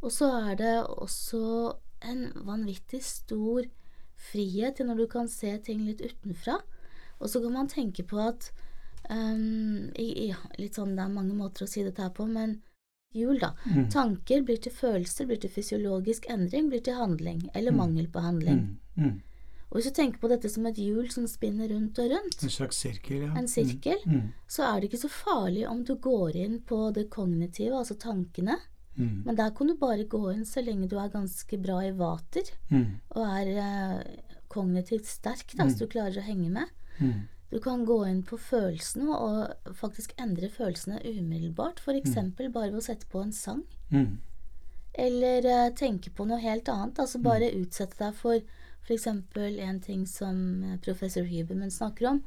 Og 0.04 0.12
så 0.14 0.28
er 0.50 0.58
det 0.60 0.74
også 0.84 1.40
en 2.04 2.28
vanvittig 2.46 3.00
stor 3.04 3.66
frihet 4.30 4.76
til 4.78 4.88
når 4.88 5.02
du 5.02 5.06
kan 5.12 5.28
se 5.30 5.52
ting 5.64 5.84
litt 5.86 6.02
utenfra. 6.04 6.58
Og 7.20 7.30
så 7.30 7.40
kan 7.44 7.52
man 7.54 7.70
tenke 7.70 8.04
på 8.08 8.18
at 8.20 8.50
um, 9.10 9.90
i, 9.94 10.08
i, 10.26 10.28
litt 10.58 10.78
sånn, 10.78 10.96
Det 10.96 11.04
er 11.04 11.12
mange 11.12 11.36
måter 11.38 11.64
å 11.66 11.70
si 11.70 11.84
dette 11.86 12.02
her 12.02 12.12
på, 12.16 12.26
men 12.30 12.58
hjul, 13.14 13.38
da. 13.38 13.52
Mm. 13.70 13.86
Tanker 13.94 14.42
blir 14.42 14.58
til 14.58 14.74
følelser, 14.74 15.28
blir 15.30 15.38
til 15.42 15.52
fysiologisk 15.54 16.26
endring, 16.32 16.68
blir 16.72 16.82
til 16.82 16.98
handling. 16.98 17.44
Eller 17.54 17.76
mangel 17.76 18.08
på 18.10 18.24
handling. 18.24 18.64
Mm. 18.98 19.04
Mm. 19.04 19.22
Og 19.70 19.78
hvis 19.78 19.88
du 19.90 19.94
tenker 19.96 20.20
på 20.22 20.28
dette 20.30 20.50
som 20.50 20.66
et 20.70 20.78
hjul 20.78 21.08
som 21.10 21.24
spinner 21.30 21.70
rundt 21.72 21.98
og 21.98 22.10
rundt, 22.12 22.42
En 22.42 22.52
slags 22.52 22.78
sirkel, 22.82 23.24
ja. 23.26 23.32
en 23.38 23.48
sirkel, 23.50 23.98
Mm. 24.06 24.32
så 24.46 24.62
er 24.68 24.80
det 24.80 24.90
ikke 24.90 25.02
så 25.06 25.10
farlig 25.10 25.64
om 25.68 25.84
du 25.84 25.96
går 25.96 26.36
inn 26.36 26.60
på 26.62 26.92
det 26.94 27.08
kognitive, 27.10 27.74
altså 27.74 27.96
tankene. 27.98 28.58
Mm. 28.96 29.22
Men 29.26 29.36
der 29.36 29.50
kan 29.50 29.66
du 29.66 29.74
bare 29.76 30.04
gå 30.06 30.20
inn 30.32 30.44
så 30.46 30.62
lenge 30.62 30.88
du 30.88 30.96
er 31.00 31.08
ganske 31.10 31.58
bra 31.58 31.80
i 31.82 31.90
vater 31.98 32.50
Mm. 32.70 33.00
og 33.16 33.22
er 33.26 33.48
eh, 33.58 34.02
kognitivt 34.48 35.06
sterk, 35.06 35.54
da, 35.58 35.66
så 35.68 35.78
du 35.82 35.86
klarer 35.90 36.20
å 36.20 36.26
henge 36.28 36.50
med. 36.50 36.68
Mm. 37.00 37.24
Du 37.50 37.58
kan 37.60 37.84
gå 37.86 37.96
inn 38.06 38.22
på 38.26 38.38
følelsene 38.38 39.14
og 39.14 39.74
faktisk 39.74 40.14
endre 40.18 40.48
følelsene 40.50 41.00
umiddelbart, 41.04 41.80
f.eks. 41.82 42.00
eksempel 42.08 42.50
bare 42.54 42.70
ved 42.70 42.78
å 42.82 42.86
sette 42.86 43.06
på 43.10 43.22
en 43.22 43.32
sang. 43.32 43.64
Mm. 43.90 44.18
Eller 44.94 45.44
eh, 45.46 45.70
tenke 45.74 46.10
på 46.14 46.26
noe 46.26 46.38
helt 46.42 46.68
annet. 46.70 46.98
Altså 47.02 47.18
bare 47.22 47.50
utsette 47.54 47.98
deg 47.98 48.14
for 48.14 48.38
f.eks. 48.86 49.06
en 49.08 49.80
ting 49.80 50.06
som 50.06 50.62
eh, 50.64 50.78
professor 50.78 51.26
Huberman 51.26 51.70
snakker 51.70 52.10
om. 52.12 52.22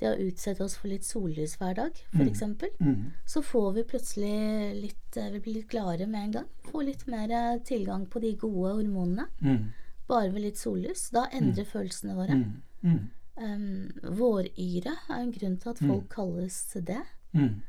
Det 0.00 0.08
å 0.08 0.18
utsette 0.24 0.64
oss 0.64 0.78
for 0.80 0.88
litt 0.88 1.04
sollys 1.04 1.58
hver 1.60 1.74
dag, 1.76 1.98
f.eks. 2.14 2.42
Mm. 2.80 3.10
Så 3.28 3.42
får 3.44 3.72
vi 3.76 3.86
plutselig 3.90 4.36
litt 4.78 5.16
eh, 5.20 5.28
Vi 5.34 5.40
blir 5.44 5.58
litt 5.58 5.70
gladere 5.72 6.08
med 6.08 6.22
en 6.22 6.36
gang. 6.38 6.50
Får 6.70 6.86
litt 6.88 7.06
mer 7.10 7.32
eh, 7.36 7.58
tilgang 7.68 8.06
på 8.08 8.22
de 8.24 8.32
gode 8.40 8.78
hormonene. 8.78 9.28
Mm. 9.44 9.70
Bare 10.08 10.30
ved 10.32 10.46
litt 10.46 10.60
sollys. 10.60 11.10
Da 11.12 11.26
endrer 11.36 11.68
følelsene 11.68 12.16
våre. 12.16 12.38
Mm. 12.40 12.62
Mm. 12.80 13.02
Um, 13.40 14.14
våryre 14.18 14.96
er 15.08 15.18
en 15.18 15.32
grunn 15.32 15.60
til 15.60 15.74
at 15.74 15.82
folk 15.84 16.08
kalles 16.12 16.56
det. 16.88 17.02
Mm. 17.36 17.60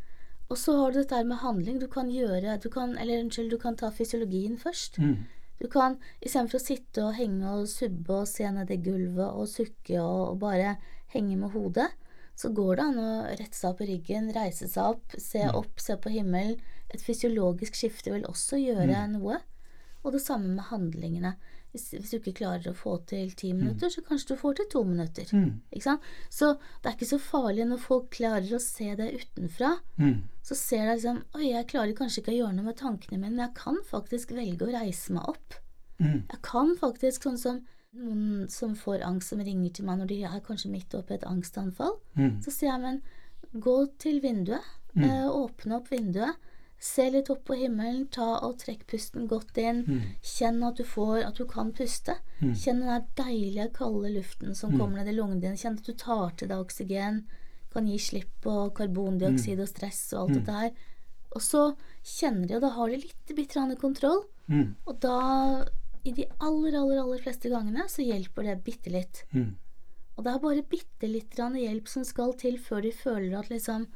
Og 0.51 0.57
så 0.59 0.75
har 0.75 0.91
du 0.91 1.00
dette 1.00 1.15
her 1.15 1.27
med 1.27 1.43
handling. 1.43 1.79
Du 1.79 1.88
kan 1.91 2.09
gjøre 2.11 2.57
du 2.63 2.69
kan, 2.69 2.97
Eller 2.97 3.21
unnskyld, 3.21 3.51
du 3.51 3.59
kan 3.59 3.75
ta 3.75 3.91
fysiologien 3.91 4.57
først. 4.59 5.00
Mm. 5.00 5.27
Du 5.61 5.67
kan 5.69 6.00
istedenfor 6.21 6.57
å 6.57 6.63
sitte 6.63 7.03
og 7.05 7.15
henge 7.19 7.51
og 7.53 7.67
subbe 7.69 8.23
og 8.23 8.27
se 8.27 8.47
ned 8.50 8.71
i 8.73 8.79
gulvet 8.81 9.29
og 9.29 9.47
sukke 9.47 10.00
og, 10.01 10.33
og 10.33 10.39
bare 10.41 10.75
henge 11.13 11.38
med 11.38 11.53
hodet, 11.53 11.91
så 12.35 12.51
går 12.55 12.77
det 12.77 12.83
an 12.89 13.00
å 13.01 13.11
rette 13.39 13.57
seg 13.57 13.73
opp 13.73 13.81
i 13.83 13.89
ryggen, 13.91 14.31
reise 14.35 14.69
seg 14.71 14.95
opp, 14.95 15.15
se 15.21 15.43
opp, 15.50 15.81
se 15.81 15.97
på 16.01 16.13
himmelen. 16.13 16.59
Et 16.91 17.01
fysiologisk 17.01 17.77
skifte 17.77 18.11
vil 18.13 18.27
også 18.27 18.59
gjøre 18.59 19.05
noe. 19.13 19.39
Og 20.01 20.15
det 20.15 20.23
samme 20.23 20.55
med 20.55 20.69
handlingene. 20.71 21.35
Hvis, 21.71 21.85
hvis 21.93 22.09
du 22.11 22.17
ikke 22.17 22.33
klarer 22.41 22.73
å 22.73 22.75
få 22.75 22.97
til 23.07 23.29
ti 23.38 23.53
minutter, 23.55 23.88
så 23.93 24.01
kanskje 24.03 24.33
du 24.33 24.41
får 24.41 24.57
til 24.59 24.67
to 24.73 24.81
minutter. 24.83 25.29
Mm. 25.31 25.61
Så 26.27 26.50
det 26.57 26.89
er 26.89 26.97
ikke 26.97 27.07
så 27.13 27.19
farlig 27.23 27.67
når 27.69 27.79
folk 27.79 28.09
klarer 28.17 28.57
å 28.57 28.59
se 28.59 28.89
det 29.00 29.07
utenfra. 29.21 29.77
Mm. 30.01 30.17
Så 30.43 30.57
ser 30.59 30.89
de 30.89 30.97
liksom 30.97 31.21
Oi, 31.38 31.45
jeg 31.53 31.69
klarer 31.71 31.95
kanskje 31.95 32.23
ikke 32.23 32.33
å 32.33 32.39
gjøre 32.41 32.57
noe 32.57 32.67
med 32.67 32.79
tankene 32.81 33.21
mine, 33.21 33.38
men 33.38 33.45
jeg 33.45 33.55
kan 33.61 33.79
faktisk 33.88 34.33
velge 34.35 34.67
å 34.67 34.73
reise 34.73 35.15
meg 35.15 35.31
opp. 35.31 35.61
Mm. 36.01 36.25
Jeg 36.25 36.41
kan 36.43 36.75
faktisk, 36.81 37.23
sånn 37.29 37.39
som 37.39 37.63
noen 38.01 38.48
som 38.50 38.75
får 38.75 39.01
angst, 39.03 39.29
som 39.33 39.39
ringer 39.43 39.74
til 39.75 39.86
meg 39.88 40.00
når 40.00 40.07
de 40.12 40.19
er 40.24 40.43
kanskje 40.45 40.71
midt 40.71 40.93
oppe 40.95 41.12
i 41.15 41.19
et 41.19 41.25
angstanfall, 41.27 41.98
Mm. 42.15 42.41
så 42.43 42.51
sier 42.51 42.71
jeg, 42.71 42.81
men 42.81 43.01
gå 43.62 43.98
til 44.00 44.21
vinduet, 44.21 44.62
eh, 44.98 45.27
åpne 45.27 45.75
opp 45.75 45.89
vinduet, 45.89 46.36
se 46.79 47.10
litt 47.12 47.29
opp 47.29 47.43
på 47.45 47.55
himmelen, 47.60 48.07
ta 48.10 48.39
og 48.41 48.57
trekk 48.60 48.88
pusten 48.88 49.27
godt 49.27 49.55
inn, 49.57 49.83
kjenn 50.24 50.63
at 50.67 50.77
du 50.77 50.83
får, 50.83 51.25
at 51.27 51.36
du 51.36 51.45
kan 51.45 51.71
puste. 51.71 52.15
Kjenn 52.41 52.79
den 52.79 52.88
der 52.88 53.05
deilige, 53.15 53.71
kalde 53.74 54.10
luften 54.15 54.55
som 54.55 54.71
kommer 54.79 54.98
ned 54.98 55.07
i 55.13 55.17
lungene 55.17 55.41
dine, 55.41 55.55
kjenn 55.57 55.77
at 55.77 55.83
du 55.86 55.93
tar 55.93 56.31
til 56.36 56.48
deg 56.48 56.57
oksygen, 56.57 57.25
kan 57.71 57.86
gi 57.88 57.98
slipp 57.98 58.29
på 58.41 58.74
karbondioksid 58.74 59.60
og 59.62 59.67
stress 59.67 60.13
og 60.13 60.19
alt 60.29 60.33
dette 60.39 60.51
her. 60.51 60.71
Og 61.36 61.41
så 61.41 61.75
kjenner 62.03 62.48
de, 62.48 62.55
og 62.55 62.62
da 62.62 62.69
har 62.69 62.88
de 62.89 62.98
litt 62.98 63.36
bitte 63.36 63.77
kontroll, 63.77 64.24
Mm. 64.50 64.75
og 64.88 65.00
da, 65.00 65.65
i 66.03 66.12
de 66.17 66.25
aller, 66.39 66.75
aller, 66.79 67.00
aller 67.01 67.22
fleste 67.24 67.50
gangene, 67.51 67.88
så 67.89 68.03
hjelper 68.05 68.48
det 68.48 68.63
bitte 68.65 68.89
litt. 68.93 69.24
Mm. 69.34 69.55
Og 70.17 70.24
det 70.25 70.31
er 70.34 70.43
bare 70.43 70.63
bitte 70.70 71.08
litt 71.10 71.38
hjelp 71.38 71.88
som 71.88 72.03
skal 72.05 72.34
til 72.38 72.58
før 72.62 72.81
de 72.86 72.91
føler 72.91 73.38
at 73.39 73.50
liksom 73.53 73.88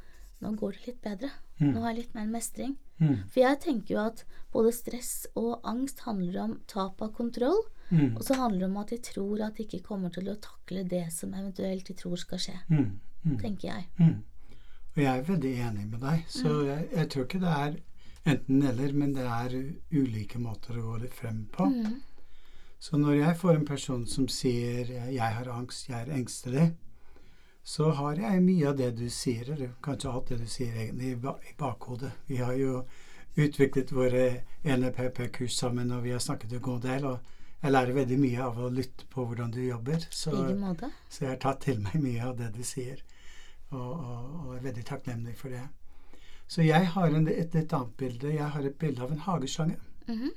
Nå 0.44 0.50
går 0.60 0.74
det 0.76 0.86
litt 0.86 0.98
bedre. 1.00 1.30
Nå 1.64 1.80
har 1.80 1.94
jeg 1.94 2.02
litt 2.02 2.14
mer 2.14 2.26
mestring. 2.28 2.74
Mm. 3.00 3.22
For 3.32 3.40
jeg 3.40 3.56
tenker 3.62 3.94
jo 3.94 4.00
at 4.02 4.18
både 4.52 4.68
stress 4.76 5.26
og 5.34 5.62
angst 5.64 6.02
handler 6.04 6.36
om 6.42 6.58
tap 6.68 7.00
av 7.00 7.14
kontroll, 7.16 7.62
Mm. 7.88 8.16
og 8.16 8.22
så 8.26 8.34
handler 8.34 8.58
det 8.58 8.66
om 8.66 8.76
at 8.80 8.88
de 8.90 8.96
tror 8.98 9.40
at 9.46 9.54
de 9.56 9.62
ikke 9.64 9.78
kommer 9.86 10.10
til 10.10 10.26
å 10.28 10.34
takle 10.42 10.82
det 10.84 11.04
som 11.14 11.32
eventuelt 11.32 11.86
de 11.86 11.94
tror 11.94 12.16
skal 12.18 12.38
skje. 12.42 12.56
Mm. 12.68 12.98
Mm. 13.24 13.36
Tenker 13.38 13.68
jeg. 13.68 13.84
Mm. 14.00 14.22
Og 14.96 15.02
jeg 15.02 15.06
er 15.12 15.22
veldig 15.28 15.52
enig 15.68 15.84
med 15.92 16.00
deg. 16.00 16.24
Så 16.28 16.66
jeg, 16.66 16.88
jeg 16.96 17.08
tror 17.08 17.24
ikke 17.24 17.40
det 17.44 17.52
er 17.52 17.76
enten-eller, 18.26 18.92
men 18.92 19.14
det 19.16 19.26
er 19.26 19.56
ulike 19.94 20.40
måter 20.42 20.78
å 20.78 20.86
gå 20.90 20.98
litt 21.04 21.14
frem 21.14 21.44
på. 21.52 21.68
Mm. 21.70 22.00
Så 22.78 22.98
når 23.00 23.14
jeg 23.20 23.38
får 23.40 23.54
en 23.54 23.66
person 23.66 24.06
som 24.06 24.28
sier 24.28 24.86
'jeg 24.86 25.34
har 25.38 25.48
angst, 25.48 25.88
jeg 25.88 26.00
er 26.00 26.14
engstelig', 26.14 26.74
så 27.64 27.90
har 27.90 28.14
jeg 28.14 28.42
mye 28.42 28.68
av 28.68 28.76
det 28.76 28.90
du 28.98 29.08
sier, 29.10 29.52
eller 29.52 29.72
kanskje 29.82 30.12
alt 30.12 30.28
det 30.28 30.38
du 30.38 30.46
sier 30.46 30.74
egentlig, 30.74 31.12
i 31.16 31.54
bakhodet. 31.58 32.12
Vi 32.28 32.36
har 32.36 32.52
jo 32.54 32.84
utviklet 33.36 33.92
våre 33.92 34.42
NLPP-kurs 34.64 35.56
sammen, 35.56 35.90
og 35.90 36.04
vi 36.04 36.10
har 36.10 36.18
snakket 36.18 36.52
en 36.52 36.60
god 36.60 36.82
del. 36.82 37.04
og 37.04 37.18
jeg 37.62 37.72
lærer 37.72 37.92
veldig 37.92 38.18
mye 38.20 38.42
av 38.44 38.58
å 38.60 38.68
lytte 38.70 39.06
på 39.10 39.24
hvordan 39.24 39.50
du 39.50 39.60
jobber. 39.64 40.06
Så, 40.10 40.30
så 41.08 41.24
jeg 41.24 41.30
har 41.30 41.40
tatt 41.42 41.60
til 41.64 41.80
meg 41.82 41.96
mye 42.02 42.22
av 42.28 42.36
det 42.38 42.52
du 42.54 42.62
sier, 42.62 43.02
og, 43.70 43.80
og, 43.80 44.46
og 44.46 44.56
er 44.56 44.62
veldig 44.68 44.84
takknemlig 44.84 45.34
for 45.40 45.48
det. 45.48 45.64
Så 46.48 46.62
jeg 46.62 46.88
har 46.88 47.06
en, 47.06 47.28
et 47.28 47.54
litt 47.54 47.72
annet 47.72 47.96
bilde. 47.98 48.34
Jeg 48.34 48.50
har 48.54 48.66
et 48.66 48.74
bilde 48.78 49.02
av 49.02 49.12
en 49.12 49.24
hageslange. 49.26 49.78
Mhm. 50.08 50.30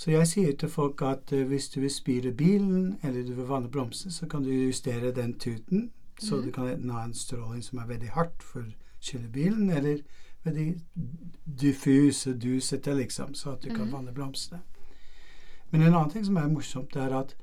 Så 0.00 0.10
jeg 0.10 0.28
sier 0.28 0.52
til 0.56 0.68
folk 0.68 1.02
at 1.02 1.32
uh, 1.32 1.42
hvis 1.44 1.68
du 1.68 1.80
vil 1.80 1.90
spire 1.92 2.32
bilen, 2.32 2.98
eller 3.02 3.22
du 3.26 3.34
vil 3.34 3.48
vanne 3.48 3.68
blomster, 3.68 4.10
så 4.10 4.26
kan 4.26 4.42
du 4.42 4.48
justere 4.48 5.12
den 5.12 5.34
tuten, 5.38 5.90
så 6.18 6.40
du 6.40 6.50
kan 6.50 6.68
enten 6.68 6.90
ha 6.90 7.04
en 7.04 7.14
stråling 7.14 7.64
som 7.64 7.78
er 7.78 7.86
veldig 7.86 8.08
hardt 8.08 8.42
for 8.42 8.64
skylle 9.00 9.28
bilen, 9.28 9.70
eller 9.70 9.98
veldig 10.44 10.80
diffus 11.60 12.26
og 12.26 12.42
dusete, 12.42 12.94
liksom, 12.94 13.34
så 13.34 13.50
at 13.50 13.64
du 13.64 13.74
kan 13.74 13.92
vanne 13.92 14.12
blomstene. 14.12 14.60
Men 15.70 15.82
en 15.82 15.94
annen 15.94 16.10
ting 16.10 16.24
som 16.26 16.36
er 16.36 16.48
morsomt, 16.48 16.94
det 16.94 17.02
er 17.02 17.18
at 17.18 17.36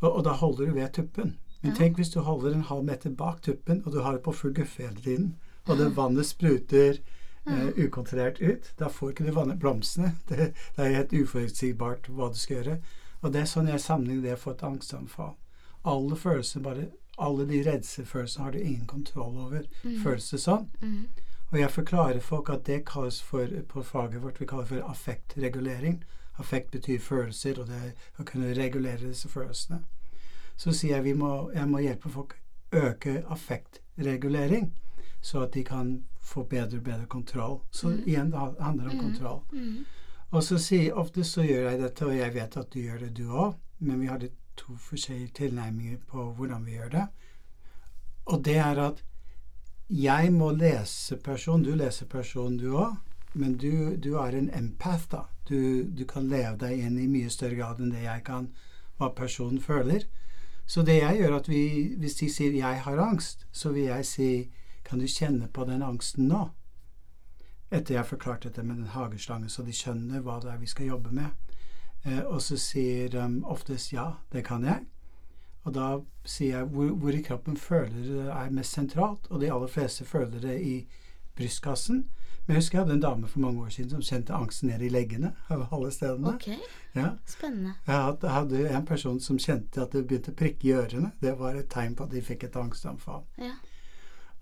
Og, 0.00 0.16
og 0.16 0.24
da 0.24 0.30
holder 0.30 0.66
du 0.66 0.72
ved 0.74 0.88
tuppen. 0.92 1.36
Men 1.62 1.76
tenk 1.76 1.96
hvis 1.96 2.08
du 2.10 2.20
holder 2.20 2.54
en 2.54 2.64
halv 2.66 2.84
meter 2.84 3.10
bak 3.10 3.42
tuppen, 3.42 3.82
og 3.86 3.92
du 3.92 4.00
har 4.00 4.12
det 4.12 4.22
på 4.22 4.32
full 4.32 4.54
guffe 4.54 4.82
hele 4.82 5.00
tiden, 5.00 5.36
og 5.68 5.78
det 5.78 5.90
vannet 5.96 6.26
spruter 6.26 6.98
eh, 7.46 7.68
ukontrollert 7.76 8.40
ut. 8.40 8.72
Da 8.78 8.88
får 8.90 9.12
ikke 9.12 9.26
du 9.28 9.32
vannet 9.36 9.60
blomstene. 9.62 10.16
Det, 10.28 10.52
det 10.76 10.84
er 10.86 10.96
helt 10.98 11.14
uforutsigbart 11.14 12.10
hva 12.10 12.32
du 12.32 12.40
skal 12.40 12.60
gjøre. 12.60 12.80
Og 13.22 13.32
det 13.32 13.42
er 13.42 13.50
sånn 13.50 13.70
jeg 13.70 13.82
sammenligner 13.82 14.32
det 14.32 14.40
for 14.42 14.56
et 14.56 14.64
angstanfall. 14.66 15.36
Alle 15.86 16.18
følelsene 16.18 16.64
bare 16.64 16.88
alle 17.22 17.44
de 17.46 17.60
redselfølelsene 17.62 18.44
har 18.44 18.52
du 18.52 18.58
ingen 18.60 18.86
kontroll 18.86 19.36
over. 19.46 19.66
Føles 20.02 20.30
det 20.32 20.40
sånn? 20.42 20.68
Mm. 20.80 21.04
Og 21.52 21.58
jeg 21.60 21.70
forklarer 21.74 22.24
folk 22.24 22.48
at 22.50 22.64
det 22.66 22.84
kalles 22.88 23.20
for, 23.22 23.50
på 23.68 23.82
faget 23.84 24.22
vårt, 24.22 24.40
vi 24.40 24.48
kaller 24.48 24.68
for 24.70 24.86
affektregulering. 24.88 26.00
Affekt 26.40 26.70
betyr 26.72 27.02
følelser, 27.04 27.60
og 27.60 27.68
det 27.68 27.76
er 27.76 28.22
å 28.22 28.24
kunne 28.24 28.54
regulere 28.56 29.10
disse 29.10 29.28
følelsene. 29.28 29.82
Så 30.56 30.72
sier 30.72 30.96
jeg 30.96 31.04
vi 31.10 31.14
må, 31.18 31.50
jeg 31.52 31.68
må 31.68 31.82
hjelpe 31.84 32.12
folk 32.12 32.38
øke 32.72 33.20
affektregulering, 33.28 34.70
så 35.22 35.44
at 35.46 35.54
de 35.54 35.62
kan 35.64 35.92
få 36.20 36.44
bedre 36.50 36.78
og 36.78 36.84
bedre 36.84 37.06
kontroll. 37.06 37.58
Så 37.70 37.92
igjen, 38.06 38.32
det 38.32 38.38
handler 38.60 38.90
om 38.90 38.98
kontroll. 38.98 39.40
Mm. 39.52 39.84
Og 40.32 40.44
så 40.44 40.58
sier 40.58 40.96
ofte 40.98 41.24
så 41.24 41.44
gjør 41.46 41.70
jeg 41.70 41.80
dette, 41.82 42.06
og 42.06 42.16
jeg 42.16 42.34
vet 42.34 42.56
at 42.56 42.72
du 42.72 42.80
gjør 42.80 43.04
det 43.04 43.12
du 43.16 43.26
òg, 43.30 43.54
men 43.78 44.00
vi 44.00 44.08
hadde 44.10 44.32
to 44.56 44.74
forskjellige 44.80 45.36
tilnærminger 45.42 45.98
på 46.08 46.24
hvordan 46.36 46.66
vi 46.66 46.76
gjør 46.78 46.92
det. 46.96 47.06
Og 48.24 48.44
det 48.44 48.56
er 48.56 48.80
at 48.80 49.02
jeg 49.92 50.32
må 50.32 50.50
lese 50.56 51.16
personen, 51.16 51.66
du 51.66 51.74
leser 51.76 52.08
personen 52.08 52.56
du 52.58 52.72
òg, 52.80 52.96
men 53.34 53.56
du, 53.60 53.96
du 53.96 54.14
er 54.20 54.36
en 54.36 54.50
empath, 54.56 55.10
da. 55.12 55.26
Du, 55.48 55.84
du 55.84 56.04
kan 56.08 56.28
leve 56.30 56.56
deg 56.60 56.80
inn 56.80 56.98
i 57.00 57.08
mye 57.10 57.30
større 57.30 57.58
grad 57.58 57.80
enn 57.80 57.92
det 57.92 58.04
jeg 58.04 58.24
kan, 58.24 58.48
hva 58.98 59.10
personen 59.16 59.60
føler. 59.60 60.06
Så 60.66 60.84
det 60.86 61.00
jeg 61.00 61.18
gjør, 61.18 61.36
at 61.40 61.48
vi, 61.50 61.62
hvis 61.98 62.14
de 62.20 62.28
sier 62.30 62.52
'jeg 62.52 62.82
har 62.82 62.98
angst', 62.98 63.46
så 63.52 63.72
vil 63.72 63.82
jeg 63.82 64.06
si 64.06 64.30
'kan 64.92 64.98
du 64.98 65.06
kjenne 65.06 65.48
på 65.48 65.64
den 65.64 65.82
angsten 65.82 66.28
nå'? 66.28 66.50
Etter 67.70 67.94
jeg 67.94 67.98
har 68.02 68.04
forklart 68.08 68.42
dette 68.42 68.62
med 68.62 68.76
den 68.76 68.86
hageslangen, 68.92 69.48
så 69.48 69.62
de 69.64 69.72
skjønner 69.72 70.20
hva 70.20 70.34
det 70.42 70.50
er 70.52 70.58
vi 70.60 70.66
skal 70.66 70.86
jobbe 70.86 71.10
med. 71.10 71.30
Eh, 72.04 72.20
og 72.20 72.42
så 72.42 72.58
sier 72.60 73.08
de 73.08 73.40
oftest 73.44 73.92
'ja, 73.92 74.12
det 74.32 74.44
kan 74.44 74.64
jeg'. 74.64 74.84
Og 75.64 75.74
da 75.74 76.00
sier 76.24 76.58
jeg 76.58 76.66
hvor, 76.66 76.88
hvor 76.90 77.08
i 77.10 77.22
kroppen 77.22 77.56
føler 77.56 78.02
det 78.02 78.28
er 78.28 78.50
mest 78.50 78.72
sentralt, 78.72 79.30
og 79.30 79.40
de 79.40 79.52
aller 79.52 79.66
fleste 79.66 80.04
føler 80.04 80.40
det 80.40 80.60
i 80.60 80.86
brystkassen. 81.36 82.04
Men 82.46 82.54
jeg 82.54 82.56
husker 82.56 82.78
jeg 82.78 82.84
hadde 82.84 82.94
en 82.94 83.02
dame 83.02 83.28
for 83.28 83.40
mange 83.40 83.62
år 83.62 83.68
siden 83.68 83.90
som 83.90 84.00
kjente 84.02 84.34
angsten 84.34 84.68
ned 84.68 84.80
i 84.82 84.88
leggene 84.88 85.34
av 85.48 85.68
alle 85.72 85.90
stedene. 85.90 86.34
Ok, 86.34 86.48
Ja. 86.94 87.10
spennende. 87.26 87.74
Jeg 87.86 87.94
hadde, 87.94 88.18
jeg 88.22 88.30
hadde 88.30 88.76
en 88.76 88.86
person 88.86 89.20
som 89.20 89.38
kjente 89.38 89.82
at 89.82 89.92
det 89.92 90.06
begynte 90.06 90.32
å 90.32 90.34
prikke 90.34 90.64
i 90.64 90.72
ørene. 90.72 91.12
Det 91.22 91.38
var 91.38 91.54
et 91.54 91.68
tegn 91.68 91.94
på 91.94 92.04
at 92.04 92.10
de 92.10 92.20
fikk 92.20 92.44
et 92.44 92.56
angstanfall. 92.56 93.22
Ja. 93.38 93.52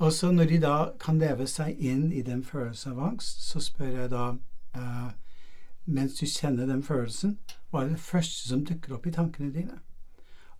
Og 0.00 0.12
så 0.16 0.30
når 0.32 0.44
de 0.48 0.58
da 0.62 0.76
kan 1.00 1.18
leve 1.20 1.46
seg 1.46 1.76
inn 1.76 2.08
i 2.12 2.22
den 2.24 2.40
følelsen 2.44 2.94
av 2.94 3.02
angst, 3.10 3.42
så 3.44 3.60
spør 3.60 3.90
jeg 4.02 4.12
da 4.14 4.30
eh, 4.76 5.10
Mens 5.90 6.18
du 6.20 6.26
kjenner 6.28 6.68
den 6.68 6.82
følelsen, 6.86 7.38
hva 7.70 7.82
er 7.82 7.88
det 7.92 8.02
første 8.04 8.48
som 8.48 8.60
dukker 8.64 8.94
opp 8.94 9.06
i 9.08 9.12
tankene 9.14 9.48
dine? 9.50 9.80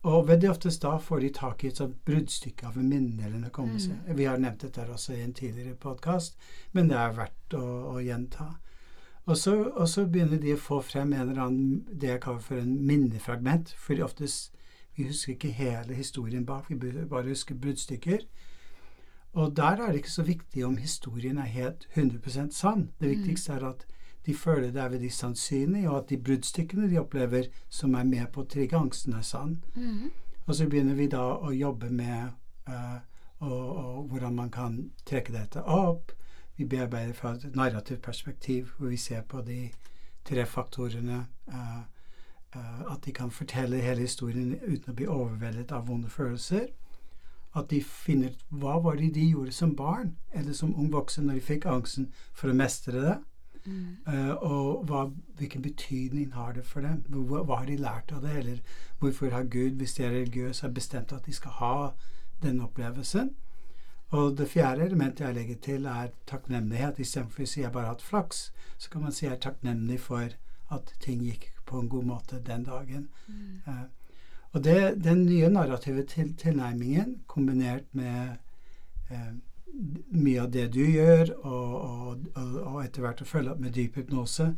Og 0.09 0.27
veldig 0.29 0.49
oftest 0.51 0.83
da 0.83 0.95
får 0.99 1.21
de 1.21 1.29
tak 1.37 1.63
i 1.63 1.69
et 1.69 1.79
sånt 1.79 1.99
bruddstykke 2.09 2.67
av 2.67 2.79
en 2.81 2.89
minne 2.89 3.21
eller 3.21 3.37
en 3.37 3.45
hukommelse. 3.45 3.99
Vi 4.17 4.27
har 4.27 4.41
nevnt 4.41 4.65
dette 4.65 4.87
også 4.89 5.13
i 5.13 5.23
en 5.23 5.35
tidligere 5.37 5.77
podkast, 5.77 6.39
men 6.73 6.89
det 6.89 6.97
er 6.97 7.17
verdt 7.19 7.57
å, 7.59 7.65
å 7.93 8.01
gjenta. 8.01 8.49
Og 9.29 9.37
så, 9.37 9.55
og 9.69 9.89
så 9.89 10.07
begynner 10.09 10.41
de 10.41 10.57
å 10.57 10.61
få 10.61 10.81
frem 10.83 11.13
en 11.13 11.29
eller 11.29 11.43
annen 11.45 11.83
det 11.93 12.15
jeg 12.15 12.23
kaller 12.25 12.47
for 12.49 12.63
en 12.63 12.79
minnefragment. 12.89 13.75
For 13.77 14.01
oftest 14.03 14.57
vi 14.97 15.07
husker 15.07 15.37
ikke 15.37 15.53
hele 15.55 15.95
historien 15.95 16.49
bak, 16.49 16.73
vi 16.73 16.81
bare 16.81 17.29
husker 17.29 17.61
bruddstykker. 17.61 18.25
Og 19.33 19.57
der 19.57 19.79
er 19.79 19.87
det 19.87 20.03
ikke 20.03 20.11
så 20.11 20.23
viktig 20.23 20.65
om 20.67 20.77
historien 20.77 21.39
er 21.39 21.43
helt 21.43 21.89
100% 21.97 22.51
sann. 22.51 22.91
Det 23.01 23.11
viktigste 23.11 23.53
er 23.53 23.69
at 23.69 23.87
de 24.27 24.35
føler 24.35 24.71
det 24.71 24.83
er 24.83 24.89
veldig 24.89 25.13
sannsynlig, 25.13 25.89
og 25.89 25.99
at 25.99 26.11
de 26.11 26.19
bruddstykkene 26.19 26.91
de 26.91 26.99
opplever 26.99 27.47
som 27.69 27.95
er 27.95 28.05
med 28.05 28.27
på 28.33 28.43
å 28.43 28.49
trigge 28.51 28.77
angsten, 28.77 29.15
er 29.15 29.23
sann. 29.23 29.63
Mhm. 29.75 30.11
Og 30.47 30.55
så 30.55 30.67
begynner 30.69 30.95
vi 30.95 31.07
da 31.07 31.23
å 31.23 31.53
jobbe 31.55 31.91
med 31.91 32.33
uh, 32.69 32.99
og, 33.39 33.77
og 33.77 34.07
hvordan 34.11 34.35
man 34.35 34.51
kan 34.51 34.91
trekke 35.07 35.33
dette 35.33 35.63
opp. 35.63 36.13
Vi 36.57 36.65
bearbeider 36.65 37.13
fra 37.13 37.35
et 37.35 37.55
narrativt 37.57 38.03
perspektiv, 38.03 38.73
hvor 38.79 38.89
vi 38.89 38.97
ser 38.97 39.23
på 39.23 39.41
de 39.47 39.71
tre 40.25 40.47
faktorene. 40.47 41.27
Uh, 41.47 41.81
uh, 42.57 42.93
at 42.93 43.05
de 43.05 43.13
kan 43.13 43.31
fortelle 43.31 43.81
hele 43.81 44.01
historien 44.01 44.57
uten 44.67 44.91
å 44.91 44.97
bli 44.97 45.07
overveldet 45.07 45.73
av 45.73 45.87
vonde 45.89 46.11
følelser. 46.11 46.67
At 47.55 47.71
de 47.71 47.81
finner 47.83 48.31
ut 48.31 48.45
hva 48.63 48.77
var 48.83 48.97
det 48.97 49.15
de 49.15 49.25
gjorde 49.33 49.53
som 49.53 49.75
barn 49.77 50.15
eller 50.33 50.55
som 50.55 50.75
ung 50.79 50.93
voksen 50.93 51.27
når 51.27 51.41
de 51.41 51.49
fikk 51.49 51.67
angsten, 51.67 52.07
for 52.33 52.53
å 52.53 52.57
mestre 52.57 53.03
det. 53.03 53.17
Mm. 53.65 53.97
Uh, 54.07 54.35
og 54.47 54.85
hva, 54.89 55.03
hvilken 55.37 55.63
betydning 55.63 56.33
har 56.33 56.55
det 56.57 56.65
for 56.65 56.87
dem? 56.87 57.03
Hva, 57.11 57.43
hva 57.45 57.61
har 57.61 57.67
de 57.69 57.77
lært 57.77 58.13
av 58.15 58.23
det? 58.25 58.37
Eller 58.39 58.63
hvorfor 59.03 59.35
har 59.35 59.51
Gud, 59.51 59.77
hvis 59.81 59.99
de 59.99 60.07
er 60.07 60.15
religiøse, 60.15 60.65
har 60.67 60.75
bestemt 60.75 61.13
at 61.13 61.27
de 61.27 61.35
skal 61.37 61.59
ha 61.59 61.75
denne 62.43 62.65
opplevelsen? 62.65 63.35
Og 64.11 64.39
det 64.39 64.49
fjerde 64.51 64.85
elementet 64.85 65.27
jeg 65.27 65.35
legger 65.35 65.59
til, 65.63 65.87
er 65.87 66.15
takknemlighet. 66.27 66.99
Istedenfor 66.99 67.45
å 67.45 67.51
si 67.51 67.61
jeg 67.63 67.73
bare 67.75 67.91
har 67.91 67.95
hatt 67.95 68.07
flaks, 68.07 68.49
så 68.79 68.91
kan 68.91 69.05
man 69.07 69.15
si 69.15 69.27
jeg 69.27 69.37
er 69.37 69.45
takknemlig 69.45 70.01
for 70.03 70.35
at 70.75 70.95
ting 71.03 71.23
gikk 71.23 71.51
på 71.67 71.79
en 71.79 71.89
god 71.89 72.09
måte 72.09 72.41
den 72.47 72.65
dagen. 72.67 73.09
Mm. 73.29 73.61
Eh, 73.67 73.85
og 74.53 74.65
det, 74.65 75.05
den 75.05 75.25
nye 75.27 75.49
narrative 75.49 76.05
til, 76.11 76.35
tilnærmingen, 76.37 77.21
kombinert 77.31 77.87
med 77.95 78.37
eh, 79.11 79.33
mye 80.11 80.43
av 80.43 80.51
det 80.51 80.67
du 80.75 80.83
gjør, 80.83 81.31
og, 81.45 81.75
og, 81.81 82.25
og, 82.35 82.57
og 82.73 82.79
etter 82.85 83.05
hvert 83.05 83.23
å 83.23 83.29
følge 83.29 83.55
opp 83.55 83.63
med 83.63 83.77
dyp 83.77 84.01
hypnose, 84.01 84.51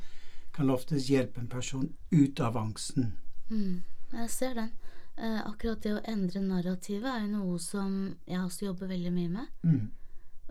kan 0.53 0.71
oftest 0.73 1.11
hjelpe 1.13 1.41
en 1.41 1.51
person 1.53 1.91
ut 2.13 2.41
av 2.41 2.57
angsten. 2.61 3.13
Mm, 3.51 3.83
jeg 4.13 4.31
ser 4.33 4.57
den. 4.57 4.73
Eh, 5.17 5.41
akkurat 5.45 5.83
det 5.85 5.93
å 5.97 6.05
endre 6.09 6.41
narrativet 6.41 7.09
er 7.09 7.27
jo 7.27 7.33
noe 7.35 7.59
som 7.61 7.97
jeg 8.25 8.41
også 8.41 8.71
jobber 8.71 8.89
veldig 8.93 9.13
mye 9.13 9.33
med. 9.33 9.51
Mm. 9.65 9.91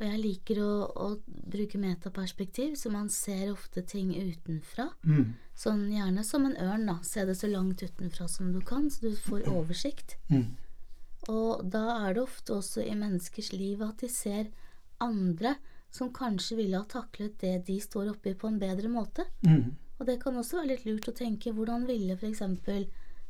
Og 0.01 0.07
jeg 0.07 0.17
liker 0.17 0.59
å, 0.65 0.71
å 0.89 1.07
bruke 1.53 1.77
metaperspektiv, 1.77 2.73
så 2.79 2.89
man 2.89 3.09
ser 3.13 3.51
ofte 3.51 3.83
ting 3.85 4.09
utenfra. 4.17 4.87
Mm. 5.05 5.35
Sånn 5.53 5.83
gjerne 5.93 6.23
som 6.25 6.47
en 6.47 6.57
ørn, 6.57 6.87
da. 6.89 6.95
Se 7.05 7.21
det 7.27 7.35
så 7.37 7.49
langt 7.51 7.83
utenfra 7.85 8.25
som 8.31 8.49
du 8.49 8.63
kan, 8.65 8.89
så 8.89 9.11
du 9.11 9.19
får 9.27 9.45
oversikt. 9.51 10.17
Mm. 10.33 10.47
Og 11.29 11.61
da 11.69 11.83
er 11.99 12.17
det 12.17 12.23
ofte 12.23 12.57
også 12.57 12.81
i 12.81 12.97
menneskers 12.97 13.51
liv 13.53 13.83
at 13.85 14.01
de 14.01 14.09
ser 14.09 14.49
andre 15.05 15.53
som 15.93 16.09
kanskje 16.15 16.57
ville 16.63 16.81
ha 16.81 16.87
taklet 16.89 17.37
det 17.43 17.59
de 17.69 17.77
står 17.83 18.15
oppi 18.15 18.33
på 18.33 18.49
en 18.49 18.57
bedre 18.57 18.89
måte. 18.89 19.27
Mm. 19.45 19.75
Og 19.99 20.09
det 20.09 20.17
kan 20.23 20.33
også 20.41 20.63
være 20.63 20.73
litt 20.73 20.89
lurt 20.89 21.11
å 21.11 21.17
tenke 21.21 21.53
hvordan 21.53 21.85
ville 21.85 22.17
f.eks. 22.17 22.41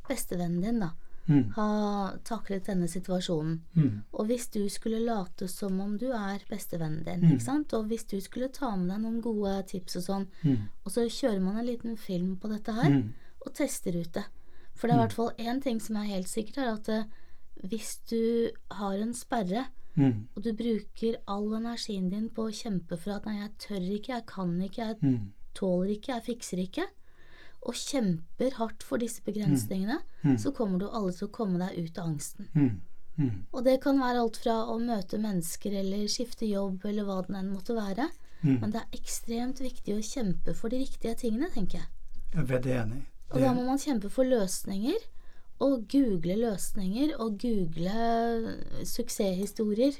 bestevennen 0.08 0.64
din 0.64 0.80
da 0.86 0.94
Mm. 1.28 1.52
ha 1.54 2.16
taklet 2.24 2.64
denne 2.66 2.88
situasjonen. 2.88 3.60
Mm. 3.76 4.02
Og 4.12 4.26
hvis 4.26 4.48
du 4.50 4.68
skulle 4.68 4.98
late 5.04 5.46
som 5.48 5.80
om 5.80 5.96
du 5.98 6.08
er 6.12 6.40
bestevennen 6.50 7.04
din, 7.04 7.20
Mm. 7.20 7.32
ikke 7.36 7.42
sant? 7.42 7.72
og 7.74 7.86
hvis 7.86 8.04
du 8.08 8.20
skulle 8.20 8.48
ta 8.52 8.74
med 8.76 8.88
deg 8.88 9.00
noen 9.00 9.20
gode 9.22 9.66
tips 9.66 9.96
og 9.96 10.02
sånn, 10.02 10.26
Mm. 10.42 10.68
og 10.84 10.92
så 10.92 11.06
kjører 11.06 11.40
man 11.40 11.56
en 11.58 11.66
liten 11.66 11.96
film 11.96 12.36
på 12.36 12.48
dette 12.48 12.72
her, 12.72 12.90
Mm. 12.90 13.12
og 13.46 13.54
tester 13.54 13.94
ut 14.00 14.12
det. 14.12 14.24
For 14.74 14.88
det 14.88 14.94
er 14.96 14.98
i 14.98 15.06
hvert 15.06 15.12
fall 15.12 15.30
én 15.38 15.62
ting 15.62 15.78
som 15.80 15.96
er 15.96 16.04
helt 16.10 16.26
sikkert, 16.28 16.58
er 16.58 16.72
at 16.72 16.88
eh, 16.88 17.04
hvis 17.64 17.98
du 18.08 18.50
har 18.72 18.94
en 18.94 19.14
sperre, 19.14 19.66
Mm. 19.96 20.26
og 20.36 20.42
du 20.42 20.52
bruker 20.54 21.16
all 21.28 21.50
energien 21.54 22.10
din 22.10 22.30
på 22.30 22.48
å 22.48 22.50
kjempe 22.52 22.98
for 22.98 23.12
at 23.12 23.26
nei, 23.26 23.38
jeg 23.42 23.58
tør 23.58 23.80
ikke, 24.00 24.08
jeg 24.08 24.26
kan 24.26 24.58
ikke, 24.60 24.76
jeg 24.88 24.96
Mm. 25.02 25.32
tåler 25.54 25.90
ikke, 26.00 26.14
jeg 26.20 26.24
fikser 26.24 26.58
ikke, 26.68 26.86
og 27.62 27.74
kjemper 27.78 28.56
hardt 28.58 28.82
for 28.82 28.98
disse 28.98 29.22
begrensningene, 29.22 30.00
Mm. 30.24 30.38
så 30.38 30.52
kommer 30.54 30.78
du 30.78 30.88
alle 30.88 31.12
til 31.12 31.28
å 31.28 31.30
komme 31.30 31.58
deg 31.58 31.78
ut 31.84 31.98
av 31.98 32.06
angsten. 32.08 32.48
Mm. 32.54 32.80
Mm. 33.18 33.44
Og 33.52 33.64
det 33.64 33.80
kan 33.82 33.98
være 34.00 34.20
alt 34.22 34.36
fra 34.36 34.54
å 34.66 34.78
møte 34.80 35.18
mennesker 35.20 35.72
eller 35.80 36.06
skifte 36.08 36.46
jobb 36.48 36.84
eller 36.84 37.04
hva 37.04 37.20
det 37.26 37.36
enn 37.36 37.52
måtte 37.52 37.74
være. 37.76 38.08
Mm. 38.42 38.60
Men 38.60 38.70
det 38.72 38.80
er 38.80 38.98
ekstremt 38.98 39.60
viktig 39.60 39.94
å 39.94 40.02
kjempe 40.02 40.54
for 40.54 40.68
de 40.68 40.78
riktige 40.78 41.14
tingene, 41.14 41.50
tenker 41.52 41.78
jeg. 41.78 41.88
Jeg 42.32 42.40
er 42.40 42.46
veldig 42.48 42.72
enig. 42.82 43.02
Og 43.32 43.40
da 43.40 43.52
må 43.54 43.64
man 43.66 43.78
kjempe 43.78 44.10
for 44.10 44.24
løsninger. 44.24 44.98
Og 45.60 45.86
google 45.88 46.34
løsninger 46.40 47.12
og 47.20 47.38
google 47.38 48.56
suksesshistorier 48.84 49.94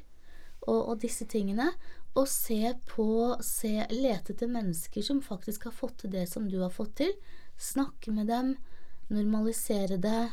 og, 0.67 0.81
og 0.93 1.01
disse 1.03 1.27
tingene. 1.31 1.71
Og 2.19 2.29
se 2.29 2.75
på 2.91 3.07
se, 3.41 3.87
Lete 3.91 4.35
etter 4.35 4.51
mennesker 4.51 5.05
som 5.05 5.23
faktisk 5.25 5.69
har 5.69 5.77
fått 5.77 6.03
til 6.03 6.13
det 6.13 6.27
som 6.29 6.49
du 6.51 6.59
har 6.61 6.73
fått 6.73 6.99
til. 7.01 7.15
Snakke 7.57 8.13
med 8.13 8.29
dem. 8.29 8.57
Normalisere 9.13 9.97
det. 10.01 10.27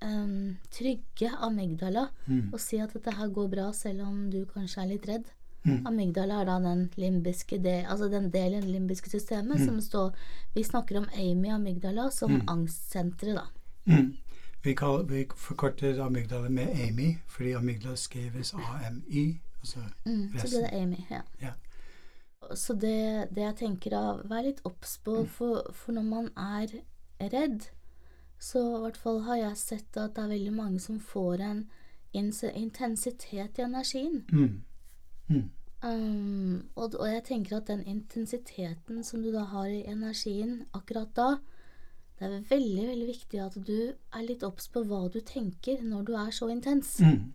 Um, 0.00 0.56
trygge 0.72 1.28
amygdala. 1.44 2.06
Mm. 2.24 2.48
Og 2.54 2.60
si 2.62 2.80
at 2.80 2.94
dette 2.96 3.12
her 3.18 3.28
går 3.28 3.52
bra, 3.52 3.68
selv 3.76 4.06
om 4.06 4.24
du 4.32 4.46
kanskje 4.48 4.84
er 4.84 4.90
litt 4.94 5.08
redd. 5.10 5.28
Mm. 5.68 5.86
Amygdala 5.90 6.40
er 6.40 6.48
da 6.48 6.56
den 6.64 6.86
limbiske 6.96 7.58
del, 7.60 7.84
altså 7.84 8.08
den 8.08 8.30
delen 8.32 8.64
det 8.64 8.72
limbiske 8.72 9.10
systemet 9.12 9.60
som 9.60 9.76
står 9.84 10.14
Vi 10.54 10.62
snakker 10.64 11.02
om 11.02 11.08
Amy 11.12 11.50
amygdala 11.52 12.06
som 12.10 12.40
angstsenteret, 12.48 13.36
da. 13.36 13.44
Mm. 13.84 14.16
Vi, 14.64 14.74
kaller, 14.74 15.04
vi 15.04 15.26
forkorter 15.36 16.00
amygdala 16.00 16.48
med 16.48 16.72
Amy, 16.88 17.18
fordi 17.28 17.52
amygdala 17.52 17.96
skrives 17.96 18.54
AMY. 18.54 19.40
Altså 19.60 19.82
Mm, 20.06 20.38
så 20.38 20.48
ble 20.48 20.62
det 20.64 20.72
Amy, 20.72 21.02
ja. 21.10 21.22
Ja. 21.42 21.52
Så 22.56 22.74
det, 22.74 23.28
det 23.34 23.44
jeg 23.44 23.56
tenker 23.56 23.94
av 23.98 24.22
vær 24.30 24.46
litt 24.46 24.62
obs 24.64 24.96
på, 25.04 25.24
for, 25.28 25.66
for 25.76 25.92
når 25.92 26.06
man 26.08 26.30
er 26.36 26.72
redd, 27.20 27.68
så 28.40 28.62
i 28.78 28.80
hvert 28.86 28.96
fall 28.96 29.20
har 29.26 29.36
jeg 29.36 29.60
sett 29.60 30.00
at 30.00 30.16
det 30.16 30.24
er 30.24 30.32
veldig 30.32 30.52
mange 30.56 30.80
som 30.80 30.96
får 31.00 31.44
en 31.44 31.64
intensitet 32.16 33.60
i 33.60 33.62
energien. 33.62 34.22
Mm. 34.32 34.62
Mm. 35.28 35.50
Um, 35.82 36.70
og, 36.74 36.94
og 36.94 37.06
jeg 37.08 37.24
tenker 37.24 37.56
at 37.56 37.68
den 37.70 37.84
intensiteten 37.88 39.04
som 39.04 39.22
du 39.22 39.30
da 39.32 39.46
har 39.52 39.68
i 39.68 39.84
energien 39.88 40.64
akkurat 40.76 41.12
da, 41.16 41.28
det 42.18 42.26
er 42.28 42.48
veldig, 42.50 42.88
veldig 42.88 43.06
viktig 43.08 43.40
at 43.40 43.54
du 43.64 43.76
er 43.92 44.24
litt 44.26 44.42
obs 44.44 44.68
på 44.68 44.82
hva 44.84 45.06
du 45.08 45.22
tenker 45.24 45.80
når 45.80 46.08
du 46.08 46.12
er 46.20 46.32
så 46.36 46.50
intens. 46.52 46.98
Mm. 47.00 47.30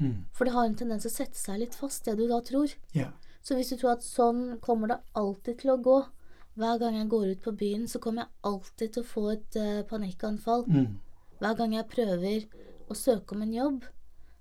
Mm. 0.00 0.24
For 0.32 0.44
det 0.46 0.54
har 0.54 0.66
en 0.68 0.76
tendens 0.78 1.02
til 1.02 1.10
å 1.10 1.16
sette 1.16 1.38
seg 1.38 1.58
litt 1.62 1.74
fast, 1.74 2.04
det 2.06 2.16
du 2.18 2.26
da 2.30 2.40
tror. 2.46 2.70
Yeah. 2.94 3.10
Så 3.42 3.56
hvis 3.58 3.70
du 3.72 3.76
tror 3.80 3.96
at 3.96 4.04
sånn 4.06 4.58
kommer 4.60 4.88
det 4.92 5.00
alltid 5.18 5.58
til 5.62 5.70
å 5.74 5.82
gå 5.82 5.98
Hver 6.58 6.78
gang 6.80 6.96
jeg 6.98 7.06
går 7.08 7.26
ut 7.32 7.42
på 7.44 7.52
byen, 7.54 7.84
så 7.86 8.00
kommer 8.02 8.24
jeg 8.24 8.30
alltid 8.50 8.92
til 8.92 9.02
å 9.04 9.06
få 9.06 9.22
et 9.30 9.56
uh, 9.62 9.82
panikkanfall. 9.86 10.64
Mm. 10.66 10.96
Hver 11.38 11.54
gang 11.54 11.74
jeg 11.76 11.86
prøver 11.92 12.46
å 12.90 12.96
søke 12.98 13.36
om 13.36 13.44
en 13.44 13.52
jobb, 13.54 13.84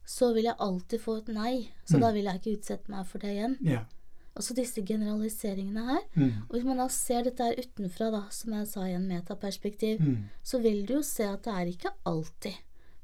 så 0.08 0.32
vil 0.34 0.48
jeg 0.50 0.58
alltid 0.58 1.04
få 1.04 1.18
et 1.20 1.28
nei. 1.36 1.52
Så 1.86 2.00
da 2.02 2.10
vil 2.16 2.26
jeg 2.26 2.40
ikke 2.42 2.56
utsette 2.58 2.90
meg 2.90 3.06
for 3.06 3.22
det 3.22 3.36
igjen. 3.36 3.54
Yeah. 3.62 3.86
Altså 4.34 4.56
disse 4.58 4.82
generaliseringene 4.86 5.84
her. 5.92 6.02
Mm. 6.16 6.32
Og 6.48 6.56
hvis 6.56 6.66
man 6.66 6.82
da 6.82 6.88
ser 6.94 7.22
dette 7.30 7.46
her 7.52 7.62
utenfra, 7.62 8.10
da, 8.14 8.24
som 8.34 8.54
jeg 8.58 8.68
sa 8.74 8.88
i 8.90 8.96
en 8.98 9.08
metaperspektiv, 9.10 10.02
Mm. 10.02 10.30
så 10.42 10.60
vil 10.62 10.86
du 10.90 10.96
jo 10.98 11.04
se 11.06 11.24
at 11.30 11.44
det 11.46 11.54
er 11.54 11.70
ikke 11.76 11.94
alltid. 12.06 12.58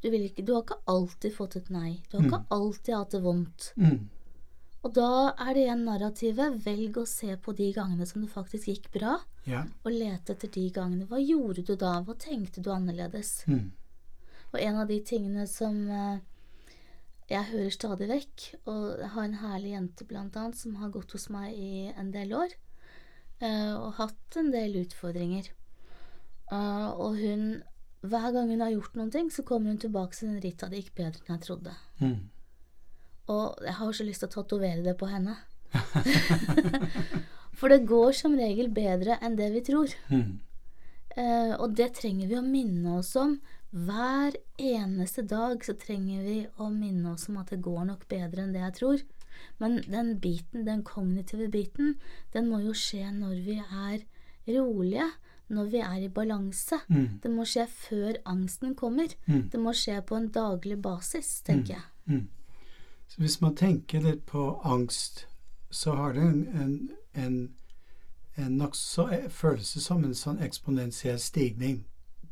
Du, 0.04 0.10
vil 0.12 0.26
ikke, 0.28 0.44
du 0.44 0.54
har 0.54 0.66
ikke 0.66 0.82
alltid 0.92 1.34
fått 1.36 1.56
et 1.56 1.70
nei. 1.72 2.02
Du 2.12 2.18
har 2.18 2.26
ikke 2.28 2.42
alltid 2.52 2.96
hatt 2.98 3.14
det 3.16 3.22
vondt. 3.24 3.70
Mm. 3.80 4.10
Og 4.84 4.92
da 4.98 5.12
er 5.40 5.54
det 5.56 5.62
igjen 5.64 5.86
narrativet. 5.88 6.58
Velg 6.66 6.98
å 7.00 7.06
se 7.08 7.38
på 7.40 7.54
de 7.56 7.70
gangene 7.76 8.08
som 8.10 8.26
det 8.26 8.34
faktisk 8.34 8.68
gikk 8.68 8.90
bra, 8.92 9.14
Ja. 9.48 9.64
og 9.86 9.92
lete 9.96 10.36
etter 10.36 10.52
de 10.52 10.66
gangene. 10.76 11.08
Hva 11.08 11.22
gjorde 11.24 11.64
du 11.64 11.76
da? 11.80 12.02
Hva 12.04 12.18
tenkte 12.20 12.62
du 12.62 12.70
annerledes? 12.72 13.46
Mm. 13.48 13.72
Og 14.54 14.60
en 14.60 14.76
av 14.84 14.88
de 14.92 15.00
tingene 15.02 15.48
som 15.48 15.80
eh, 15.90 16.20
jeg 17.32 17.48
hører 17.54 17.72
stadig 17.72 18.10
vekk, 18.12 18.48
og 18.68 19.00
jeg 19.00 19.10
har 19.16 19.24
en 19.24 19.40
herlig 19.40 19.72
jente 19.72 20.06
blant 20.10 20.36
annet 20.36 20.60
som 20.60 20.76
har 20.82 20.92
gått 20.94 21.16
hos 21.16 21.30
meg 21.34 21.56
i 21.56 21.88
en 21.96 22.12
del 22.12 22.34
år, 22.36 22.52
eh, 23.40 23.74
og 23.74 23.94
hatt 24.02 24.38
en 24.38 24.52
del 24.52 24.76
utfordringer. 24.84 25.48
Eh, 26.52 26.90
og 26.92 27.16
hun, 27.24 27.64
hver 28.04 28.30
gang 28.36 28.52
hun 28.52 28.62
har 28.64 28.74
gjort 28.74 28.98
noen 29.00 29.12
ting, 29.14 29.32
så 29.32 29.46
kommer 29.48 29.72
hun 29.72 29.80
tilbake 29.80 30.18
til 30.18 30.32
den 30.32 30.42
Rita, 30.44 30.68
det 30.68 30.82
gikk 30.82 30.96
bedre 31.00 31.24
enn 31.24 31.38
jeg 31.38 31.46
trodde. 31.46 31.76
Mm. 32.02 32.18
Og 33.32 33.64
jeg 33.64 33.76
har 33.80 33.96
så 33.96 34.06
lyst 34.08 34.24
til 34.24 34.32
å 34.32 34.36
tatovere 34.36 34.84
det 34.84 34.98
på 35.00 35.08
henne. 35.08 35.38
For 37.58 37.72
det 37.72 37.86
går 37.88 38.12
som 38.18 38.36
regel 38.36 38.74
bedre 38.76 39.16
enn 39.24 39.38
det 39.40 39.50
vi 39.54 39.64
tror. 39.64 39.94
Mm. 40.12 40.42
Eh, 41.16 41.54
og 41.56 41.78
det 41.78 41.94
trenger 42.02 42.28
vi 42.28 42.40
å 42.40 42.46
minne 42.46 42.98
oss 43.00 43.14
om. 43.20 43.38
Hver 43.74 44.36
eneste 44.60 45.24
dag 45.26 45.64
så 45.66 45.78
trenger 45.80 46.26
vi 46.28 46.38
å 46.62 46.68
minne 46.74 47.16
oss 47.16 47.30
om 47.32 47.40
at 47.42 47.54
det 47.54 47.64
går 47.64 47.88
nok 47.88 48.08
bedre 48.12 48.44
enn 48.44 48.54
det 48.54 48.66
jeg 48.66 48.78
tror. 48.82 49.06
Men 49.64 49.80
den 49.88 50.18
biten, 50.22 50.66
den 50.68 50.84
kognitive 50.86 51.48
biten, 51.54 51.96
den 52.36 52.52
må 52.52 52.60
jo 52.66 52.76
skje 52.78 53.08
når 53.16 53.40
vi 53.48 53.58
er 53.64 54.04
rolige, 54.52 55.08
når 55.48 55.66
vi 55.74 55.82
er 55.84 56.06
i 56.06 56.10
balanse. 56.10 56.80
Mm. 56.88 57.20
Det 57.24 57.32
må 57.32 57.46
skje 57.46 57.68
før 57.68 58.22
angsten 58.26 58.76
kommer. 58.76 59.12
Mm. 59.26 59.50
Det 59.52 59.60
må 59.60 59.74
skje 59.78 60.00
på 60.02 60.18
en 60.18 60.30
daglig 60.34 60.80
basis, 60.82 61.42
tenker 61.42 61.76
jeg. 61.76 61.84
Mm. 62.06 62.30
Så 63.08 63.22
hvis 63.22 63.42
man 63.42 63.56
tenker 63.56 64.02
litt 64.02 64.26
på 64.26 64.48
angst, 64.64 65.28
så 65.70 65.94
har 65.98 66.14
det 66.14 66.24
en, 66.24 66.48
en, 66.54 66.80
en 67.14 67.38
en 68.36 68.58
nokså 68.58 69.08
følelse 69.30 69.82
som 69.82 70.04
en 70.04 70.16
sånn 70.18 70.42
eksponentiell 70.42 71.20
stigning. 71.22 71.84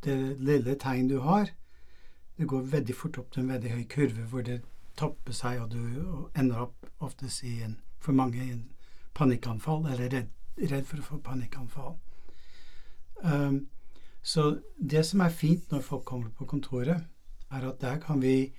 Det 0.02 0.16
lille 0.42 0.74
tegn 0.74 1.08
du 1.08 1.20
har, 1.22 1.52
det 2.36 2.48
går 2.50 2.70
veldig 2.72 2.94
fort 2.96 3.18
opp 3.18 3.32
til 3.32 3.44
en 3.44 3.52
veldig 3.54 3.70
høy 3.70 3.84
kurve 3.90 4.26
hvor 4.30 4.42
det 4.46 4.62
topper 4.98 5.36
seg, 5.36 5.60
og 5.62 5.70
du 5.70 6.30
ender 6.38 6.66
opp 6.66 6.88
oftest 6.98 7.44
i 7.46 7.60
en, 7.62 7.76
for 8.00 8.12
mange 8.12 8.40
i 8.42 8.50
en 8.50 8.64
panikkanfall, 9.14 9.86
eller 9.92 10.10
redd, 10.10 10.32
redd 10.58 10.88
for 10.88 10.98
å 10.98 11.06
få 11.06 11.20
panikkanfall. 11.22 11.94
Um, 13.22 13.68
så 14.22 14.58
det 14.90 15.06
som 15.06 15.20
er 15.20 15.28
fint 15.28 15.70
når 15.70 15.80
folk 15.80 16.04
kommer 16.04 16.30
på 16.30 16.46
kontoret, 16.46 17.04
er 17.50 17.68
at 17.68 17.80
der 17.80 17.98
kan 17.98 18.22
vi 18.22 18.52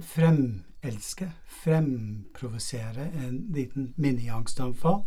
fremelske, 0.00 1.32
fremprovosere 1.46 3.10
en 3.26 3.46
liten 3.54 3.94
mini-angstanfall, 3.96 5.02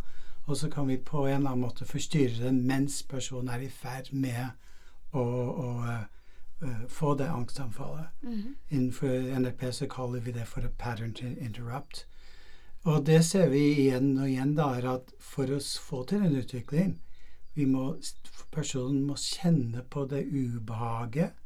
og 0.46 0.56
så 0.56 0.70
kan 0.70 0.88
vi 0.88 0.96
på 0.96 1.26
en 1.26 1.34
eller 1.34 1.50
annen 1.50 1.66
måte 1.66 1.84
forstyrre 1.84 2.44
den 2.44 2.62
mens 2.66 3.02
personen 3.02 3.48
er 3.48 3.64
i 3.64 3.68
ferd 3.68 4.12
med 4.12 4.50
å, 5.12 5.22
å 5.22 5.68
uh, 5.84 6.86
få 6.88 7.14
det 7.14 7.28
angstanfallet. 7.28 8.06
Mm 8.22 8.32
-hmm. 8.32 8.54
Innenfor 8.68 9.38
NLP 9.38 9.72
så 9.72 9.86
kaller 9.86 10.20
vi 10.20 10.32
det 10.32 10.48
for 10.48 10.60
a 10.60 10.70
pattern 10.78 11.14
to 11.14 11.26
interrupt. 11.26 12.06
Og 12.82 13.06
det 13.06 13.24
ser 13.24 13.48
vi 13.48 13.58
igjen 13.58 14.18
og 14.18 14.28
igjen, 14.28 14.54
da, 14.54 14.74
er 14.74 14.94
at 14.94 15.12
for 15.18 15.44
å 15.44 15.60
få 15.80 16.04
til 16.04 16.22
en 16.22 16.36
utvikling 16.36 17.00
vi 17.00 17.09
må, 17.66 17.94
Personen 18.50 19.04
må 19.06 19.16
kjenne 19.20 19.84
på 19.90 20.04
det 20.10 20.24
ubehaget. 20.26 21.36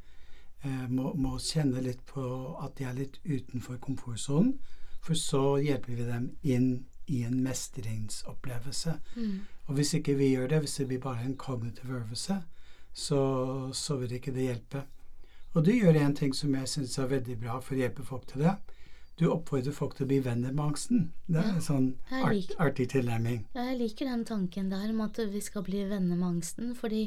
Eh, 0.65 0.87
må, 0.89 1.13
må, 1.15 1.39
kjenne 1.39 1.83
litt 1.85 2.05
på 2.09 2.25
at 2.65 2.79
de 2.79 2.89
er 2.89 2.97
litt 2.97 3.19
utenfor 3.25 3.77
komfortsonen. 3.85 4.55
For 5.05 5.19
så 5.19 5.59
hjelper 5.61 5.93
vi 5.99 6.07
dem 6.09 6.31
inn 6.43 6.69
i 7.13 7.23
en 7.29 7.43
mestringsopplevelse. 7.45 8.95
Mm. 9.17 9.41
Og 9.67 9.75
hvis 9.77 9.93
ikke 9.99 10.17
vi 10.17 10.31
gjør 10.33 10.49
det, 10.55 10.63
hvis 10.65 10.79
det 10.81 10.89
blir 10.89 11.03
bare 11.05 11.27
en 11.27 11.37
kognitiv 11.37 11.91
øvelse, 11.93 12.39
så, 12.95 13.21
så 13.73 13.97
vil 14.01 14.17
ikke 14.17 14.33
det 14.33 14.49
hjelpe. 14.49 14.87
Og 15.53 15.67
du 15.67 15.75
gjør 15.75 16.01
en 16.01 16.17
ting 16.17 16.33
som 16.35 16.55
jeg 16.55 16.69
syns 16.69 16.97
er 16.99 17.13
veldig 17.13 17.37
bra 17.43 17.59
for 17.61 17.77
å 17.77 17.83
hjelpe 17.83 18.07
folk 18.07 18.25
til 18.31 18.47
det 18.47 18.57
du 19.21 19.29
oppfordrer 19.31 19.75
folk 19.75 19.95
til 19.95 20.07
å 20.07 20.11
bli 20.11 20.19
venner 20.25 20.55
med 20.55 20.65
angsten. 20.65 21.05
Det 21.29 21.39
er 21.39 21.51
ja, 21.51 21.55
en 21.55 21.65
sånn 21.65 21.91
art, 22.11 22.55
artig 22.63 22.89
tilnærming. 22.95 23.45
Ja, 23.55 23.69
jeg 23.71 23.79
liker 23.83 24.11
den 24.11 24.25
tanken 24.27 24.73
der 24.73 24.89
om 24.91 25.05
at 25.05 25.21
vi 25.31 25.43
skal 25.45 25.63
bli 25.67 25.85
venner 25.91 26.19
med 26.19 26.29
angsten, 26.33 26.73
fordi 26.79 27.05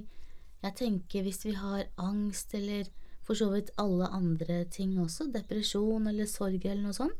jeg 0.63 0.77
tenker 0.79 1.25
hvis 1.25 1.43
vi 1.45 1.57
har 1.57 1.85
angst 2.01 2.55
eller 2.57 2.87
for 3.27 3.35
så 3.35 3.49
vidt 3.51 3.73
alle 3.81 4.07
andre 4.15 4.61
ting 4.71 4.95
også, 5.03 5.27
depresjon 5.33 6.07
eller 6.07 6.29
sorg 6.31 6.63
eller 6.63 6.85
noe 6.87 6.95
sånt, 6.95 7.15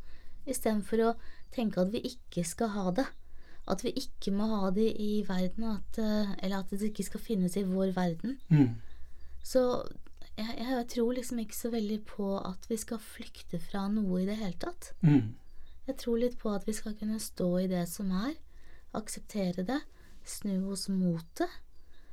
istedenfor 0.47 1.04
å 1.04 1.13
tenke 1.52 1.84
at 1.84 1.91
vi 1.91 2.06
ikke 2.08 2.45
skal 2.47 2.71
ha 2.71 2.91
det, 2.95 3.06
at 3.67 3.84
vi 3.84 3.91
ikke 4.00 4.32
må 4.32 4.47
ha 4.54 4.71
det 4.71 4.88
i 5.04 5.19
verden, 5.28 5.65
at, 5.76 6.00
eh, 6.00 6.32
eller 6.39 6.62
at 6.62 6.71
det 6.71 6.93
ikke 6.93 7.04
skal 7.10 7.23
finnes 7.23 7.58
i 7.60 7.65
vår 7.67 7.91
verden, 7.97 8.38
mm. 8.47 8.69
så 9.43 9.63
jeg, 10.38 10.54
jeg, 10.62 10.86
tror 10.93 11.15
liksom 11.17 11.41
ikke 11.41 11.58
så 11.58 11.71
veldig 11.73 12.00
på 12.06 12.32
at 12.38 12.67
vi 12.69 12.78
skal 12.80 13.02
flykte 13.02 13.60
fra 13.62 13.88
noe 13.89 14.21
i 14.21 14.28
det 14.30 14.38
hele 14.38 14.58
tatt. 14.62 14.91
Mm. 15.02 15.36
Jeg 15.88 16.00
tror 16.02 16.19
litt 16.21 16.38
på 16.41 16.52
at 16.54 16.67
vi 16.67 16.76
skal 16.78 16.97
kunne 17.00 17.19
stå 17.23 17.47
i 17.63 17.69
det 17.71 17.86
som 17.89 18.12
er, 18.13 18.36
akseptere 18.97 19.65
det, 19.67 19.80
snu 20.28 20.69
oss 20.73 20.88
mot 20.91 21.26
det, 21.39 21.47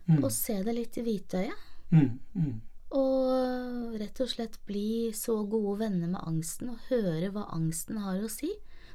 mm. 0.07 0.21
og 0.23 0.31
se 0.33 0.61
det 0.65 0.77
litt 0.77 1.01
i 1.01 1.05
hvitøyet. 1.07 1.67
Mm. 1.91 2.15
mm. 2.39 2.55
Og 2.95 3.97
rett 3.99 4.21
og 4.23 4.29
slett 4.31 4.61
bli 4.69 5.11
så 5.17 5.41
gode 5.51 5.81
venner 5.81 6.13
med 6.13 6.23
angsten 6.23 6.69
og 6.71 6.85
høre 6.93 7.33
hva 7.35 7.49
angsten 7.57 7.99
har 8.05 8.21
å 8.23 8.31
si. 8.31 8.53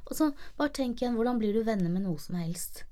Og 0.08 0.14
så 0.16 0.30
bare 0.58 0.72
tenk 0.78 1.02
igjen, 1.02 1.18
hvordan 1.20 1.42
blir 1.42 1.58
du 1.58 1.66
venner 1.68 1.92
med 1.92 2.06
noe 2.06 2.22
som 2.22 2.38
helst? 2.40 2.86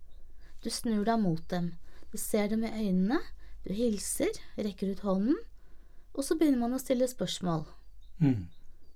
Du 0.62 0.68
snur 0.74 1.06
deg 1.08 1.22
mot 1.24 1.44
dem, 1.54 1.78
du 2.12 2.18
ser 2.20 2.52
dem 2.52 2.66
i 2.68 2.74
øynene, 2.74 3.22
du 3.64 3.72
hilser, 3.78 4.36
rekker 4.60 4.92
ut 4.92 5.06
hånden, 5.08 5.40
og 6.18 6.26
så 6.26 6.38
begynner 6.38 6.66
man 6.66 6.76
å 6.76 6.82
stille 6.82 7.08
spørsmål. 7.10 7.66
Mm. 8.20 8.48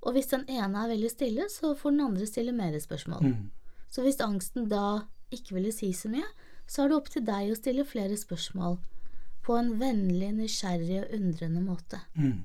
Og 0.02 0.16
hvis 0.16 0.32
den 0.32 0.48
ene 0.50 0.84
er 0.84 0.94
veldig 0.96 1.12
stille, 1.14 1.48
så 1.54 1.76
får 1.78 1.94
den 1.94 2.06
andre 2.08 2.28
stille 2.28 2.54
mer 2.58 2.78
spørsmål. 2.82 3.28
Mm. 3.30 3.50
Så 3.94 4.06
hvis 4.06 4.22
angsten 4.24 4.70
da 4.72 5.04
ikke 5.32 5.60
ville 5.60 5.74
si 5.76 5.92
så 5.94 6.10
mye, 6.12 6.26
så 6.66 6.84
er 6.84 6.90
det 6.92 6.98
opp 6.98 7.12
til 7.14 7.26
deg 7.28 7.52
å 7.52 7.60
stille 7.60 7.86
flere 7.88 8.18
spørsmål 8.18 8.80
på 9.46 9.58
en 9.58 9.76
vennlig, 9.82 10.32
nysgjerrig 10.38 11.04
og 11.04 11.14
undrende 11.18 11.62
måte. 11.66 12.02
Mm. 12.16 12.42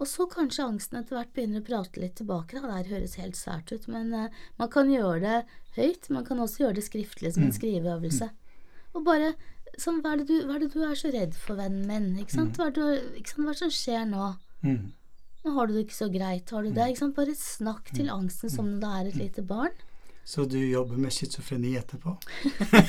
Og 0.00 0.08
så 0.08 0.26
kanskje 0.30 0.64
angsten 0.66 0.98
etter 0.98 1.18
hvert 1.18 1.32
begynner 1.36 1.62
å 1.62 1.66
prate 1.66 2.00
litt 2.02 2.16
tilbake. 2.18 2.58
Da. 2.58 2.80
Det 2.82 2.90
høres 2.90 3.18
helt 3.20 3.38
sært 3.38 3.70
ut, 3.70 3.86
men 3.92 4.10
uh, 4.16 4.44
man 4.58 4.70
kan 4.72 4.90
gjøre 4.90 5.20
det 5.22 5.38
høyt. 5.76 6.08
Man 6.14 6.26
kan 6.26 6.42
også 6.42 6.64
gjøre 6.64 6.80
det 6.80 6.86
skriftlig 6.88 7.34
som 7.34 7.44
en 7.44 7.52
mm. 7.52 7.58
skriveøvelse. 7.58 8.30
Mm. 8.32 8.38
Og 8.92 9.04
bare 9.06 9.32
sånn, 9.80 10.00
hva, 10.02 10.16
er 10.16 10.24
du, 10.26 10.34
hva, 10.46 10.56
er 10.56 10.64
det 10.64 10.72
du, 10.74 10.80
er 10.84 10.98
så 10.98 11.12
redd 11.12 11.36
for, 11.38 11.56
vennen 11.60 11.86
min? 11.88 12.10
Ikke 12.22 12.36
sant? 12.36 12.56
Mm. 12.56 12.58
Hva, 12.58 12.66
er 12.68 12.74
det, 12.76 13.20
ikke 13.20 13.34
sant? 13.34 13.46
hva 13.46 13.54
det 13.54 13.60
som 13.62 13.72
skjer 13.76 14.04
nå? 14.10 14.26
Mm. 14.66 14.82
Nå 15.42 15.54
har 15.56 15.66
du 15.66 15.72
det 15.74 15.86
ikke 15.86 15.98
så 15.98 16.10
greit. 16.12 16.52
Har 16.54 16.62
du 16.62 16.70
det? 16.70 16.82
Mm. 16.82 16.92
Ikke 16.92 17.04
sant? 17.04 17.16
Bare 17.16 17.38
snakk 17.38 17.90
til 17.96 18.12
angsten 18.12 18.52
som 18.52 18.68
om 18.68 18.76
det 18.82 18.92
er 18.98 19.10
et 19.10 19.18
lite 19.24 19.46
barn. 19.46 19.74
Så 20.24 20.44
du 20.46 20.58
jobber 20.58 21.00
med 21.02 21.10
schizofreni 21.10 21.72
etterpå? 21.80 22.12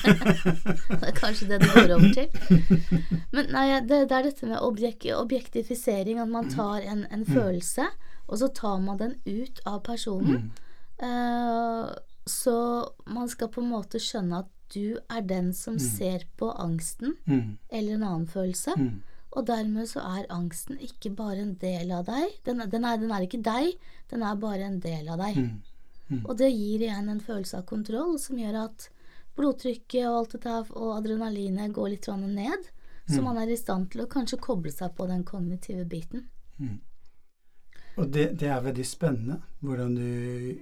det 1.00 1.08
er 1.08 1.16
kanskje 1.18 1.48
det 1.50 1.64
det 1.64 1.72
går 1.74 1.94
over 1.96 2.12
til. 2.14 2.28
Men 3.34 3.50
nei, 3.50 3.66
det, 3.82 4.04
det 4.12 4.18
er 4.20 4.28
dette 4.28 4.50
med 4.52 4.62
objek 4.62 5.08
objektifisering. 5.18 6.22
At 6.22 6.30
man 6.30 6.52
tar 6.54 6.86
en, 6.86 7.08
en 7.10 7.26
følelse, 7.26 7.88
og 8.28 8.38
så 8.40 8.52
tar 8.54 8.78
man 8.86 9.02
den 9.02 9.16
ut 9.26 9.64
av 9.66 9.82
personen. 9.88 10.52
Uh, 11.02 11.90
så 12.30 12.56
man 13.10 13.28
skal 13.30 13.50
på 13.52 13.64
en 13.64 13.72
måte 13.74 14.00
skjønne 14.00 14.44
at 14.46 14.52
du 14.74 14.98
er 15.10 15.26
den 15.28 15.52
som 15.56 15.78
mm. 15.78 15.84
ser 15.84 16.26
på 16.40 16.52
angsten 16.52 17.16
mm. 17.26 17.58
eller 17.70 17.98
en 17.98 18.08
annen 18.08 18.30
følelse. 18.30 18.76
Mm. 18.78 19.02
Og 19.34 19.48
dermed 19.50 19.90
så 19.90 20.04
er 20.06 20.30
angsten 20.34 20.78
ikke 20.82 21.14
bare 21.18 21.42
en 21.42 21.56
del 21.62 21.92
av 21.96 22.06
deg. 22.10 22.36
Den, 22.46 22.62
den, 22.70 22.86
er, 22.86 23.00
den 23.02 23.14
er, 23.14 23.26
ikke 23.26 23.42
deg, 23.46 23.74
den 24.12 24.26
er 24.26 24.42
bare 24.42 24.68
en 24.68 24.80
del 24.84 25.10
av 25.10 25.24
deg. 25.24 25.40
Mm. 25.40 25.56
Mm. 26.10 26.22
Og 26.28 26.38
det 26.38 26.52
gir 26.52 26.86
igjen 26.86 27.10
en 27.10 27.24
følelse 27.24 27.62
av 27.62 27.68
kontroll 27.70 28.20
som 28.22 28.38
gjør 28.38 28.60
at 28.68 28.88
blodtrykket 29.38 30.06
og 30.06 30.20
alt 30.20 30.36
dette 30.38 30.58
og 30.78 30.96
adrenalinet 31.00 31.74
går 31.74 31.96
litt 31.96 32.10
ned. 32.22 32.70
Så 33.08 33.20
mm. 33.20 33.24
man 33.26 33.42
er 33.42 33.52
i 33.52 33.60
stand 33.60 33.92
til 33.92 34.06
å 34.06 34.10
kanskje 34.12 34.42
koble 34.42 34.72
seg 34.72 34.94
på 34.96 35.08
den 35.10 35.26
kognitive 35.28 35.86
biten. 35.90 36.28
Og 37.98 38.08
det, 38.10 38.30
det, 38.40 38.48
er 38.50 38.64
veldig 38.64 38.86
spennende 38.88 39.42
hvordan 39.62 39.98
du 39.98 40.08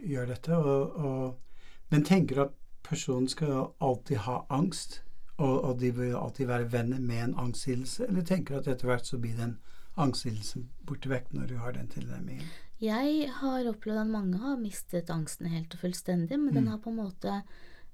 gjør 0.09 0.31
dette. 0.33 0.57
Og, 0.57 0.95
og, 0.95 1.61
men 1.91 2.07
tenker 2.07 2.35
du 2.35 2.43
at 2.47 2.57
personen 2.83 3.29
skal 3.29 3.71
alltid 3.81 4.23
ha 4.25 4.41
angst, 4.49 5.01
og, 5.37 5.63
og, 5.63 5.79
de 5.81 5.91
vil 5.95 6.15
alltid 6.15 6.47
være 6.49 6.71
venner 6.71 6.99
med 6.99 7.23
en 7.23 7.37
angstlidelse, 7.47 8.05
eller 8.07 8.25
tenker 8.25 8.55
du 8.55 8.59
at 8.61 8.67
etter 8.75 8.89
hvert 8.91 9.07
så 9.07 9.17
blir 9.21 9.37
den 9.37 9.57
angstlidelsen 9.99 10.67
borte 10.87 11.09
vekk 11.11 11.31
når 11.35 11.49
du 11.49 11.55
har 11.61 11.75
den 11.75 11.89
tilnærmingen? 11.91 12.47
Jeg 12.81 13.29
har 13.41 13.67
opplevd 13.69 14.03
at 14.03 14.09
mange 14.09 14.39
har 14.41 14.57
mistet 14.57 15.09
angsten 15.13 15.49
helt 15.51 15.73
og 15.75 15.83
fullstendig, 15.83 16.39
men 16.39 16.53
mm. 16.53 16.57
den 16.59 16.69
har 16.71 16.81
på 16.81 16.93
en 16.93 17.01
måte 17.01 17.33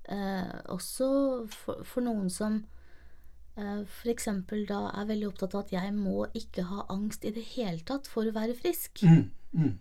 eh, 0.10 0.54
også 0.71 1.10
for, 1.52 1.84
for, 1.88 2.04
noen 2.06 2.30
som 2.32 2.62
eh, 3.58 3.82
f.eks. 3.84 4.30
da 4.69 4.84
er 4.93 5.10
veldig 5.10 5.32
opptatt 5.32 5.56
av 5.56 5.65
at 5.65 5.73
jeg 5.76 5.95
må 5.95 6.28
ikke 6.38 6.67
ha 6.69 6.86
angst 6.93 7.28
i 7.28 7.34
det 7.36 7.43
hele 7.56 7.84
tatt 7.88 8.08
for 8.12 8.28
å 8.28 8.36
være 8.36 8.56
frisk. 8.60 9.04
Mm. 9.04 9.28
Mm 9.58 9.76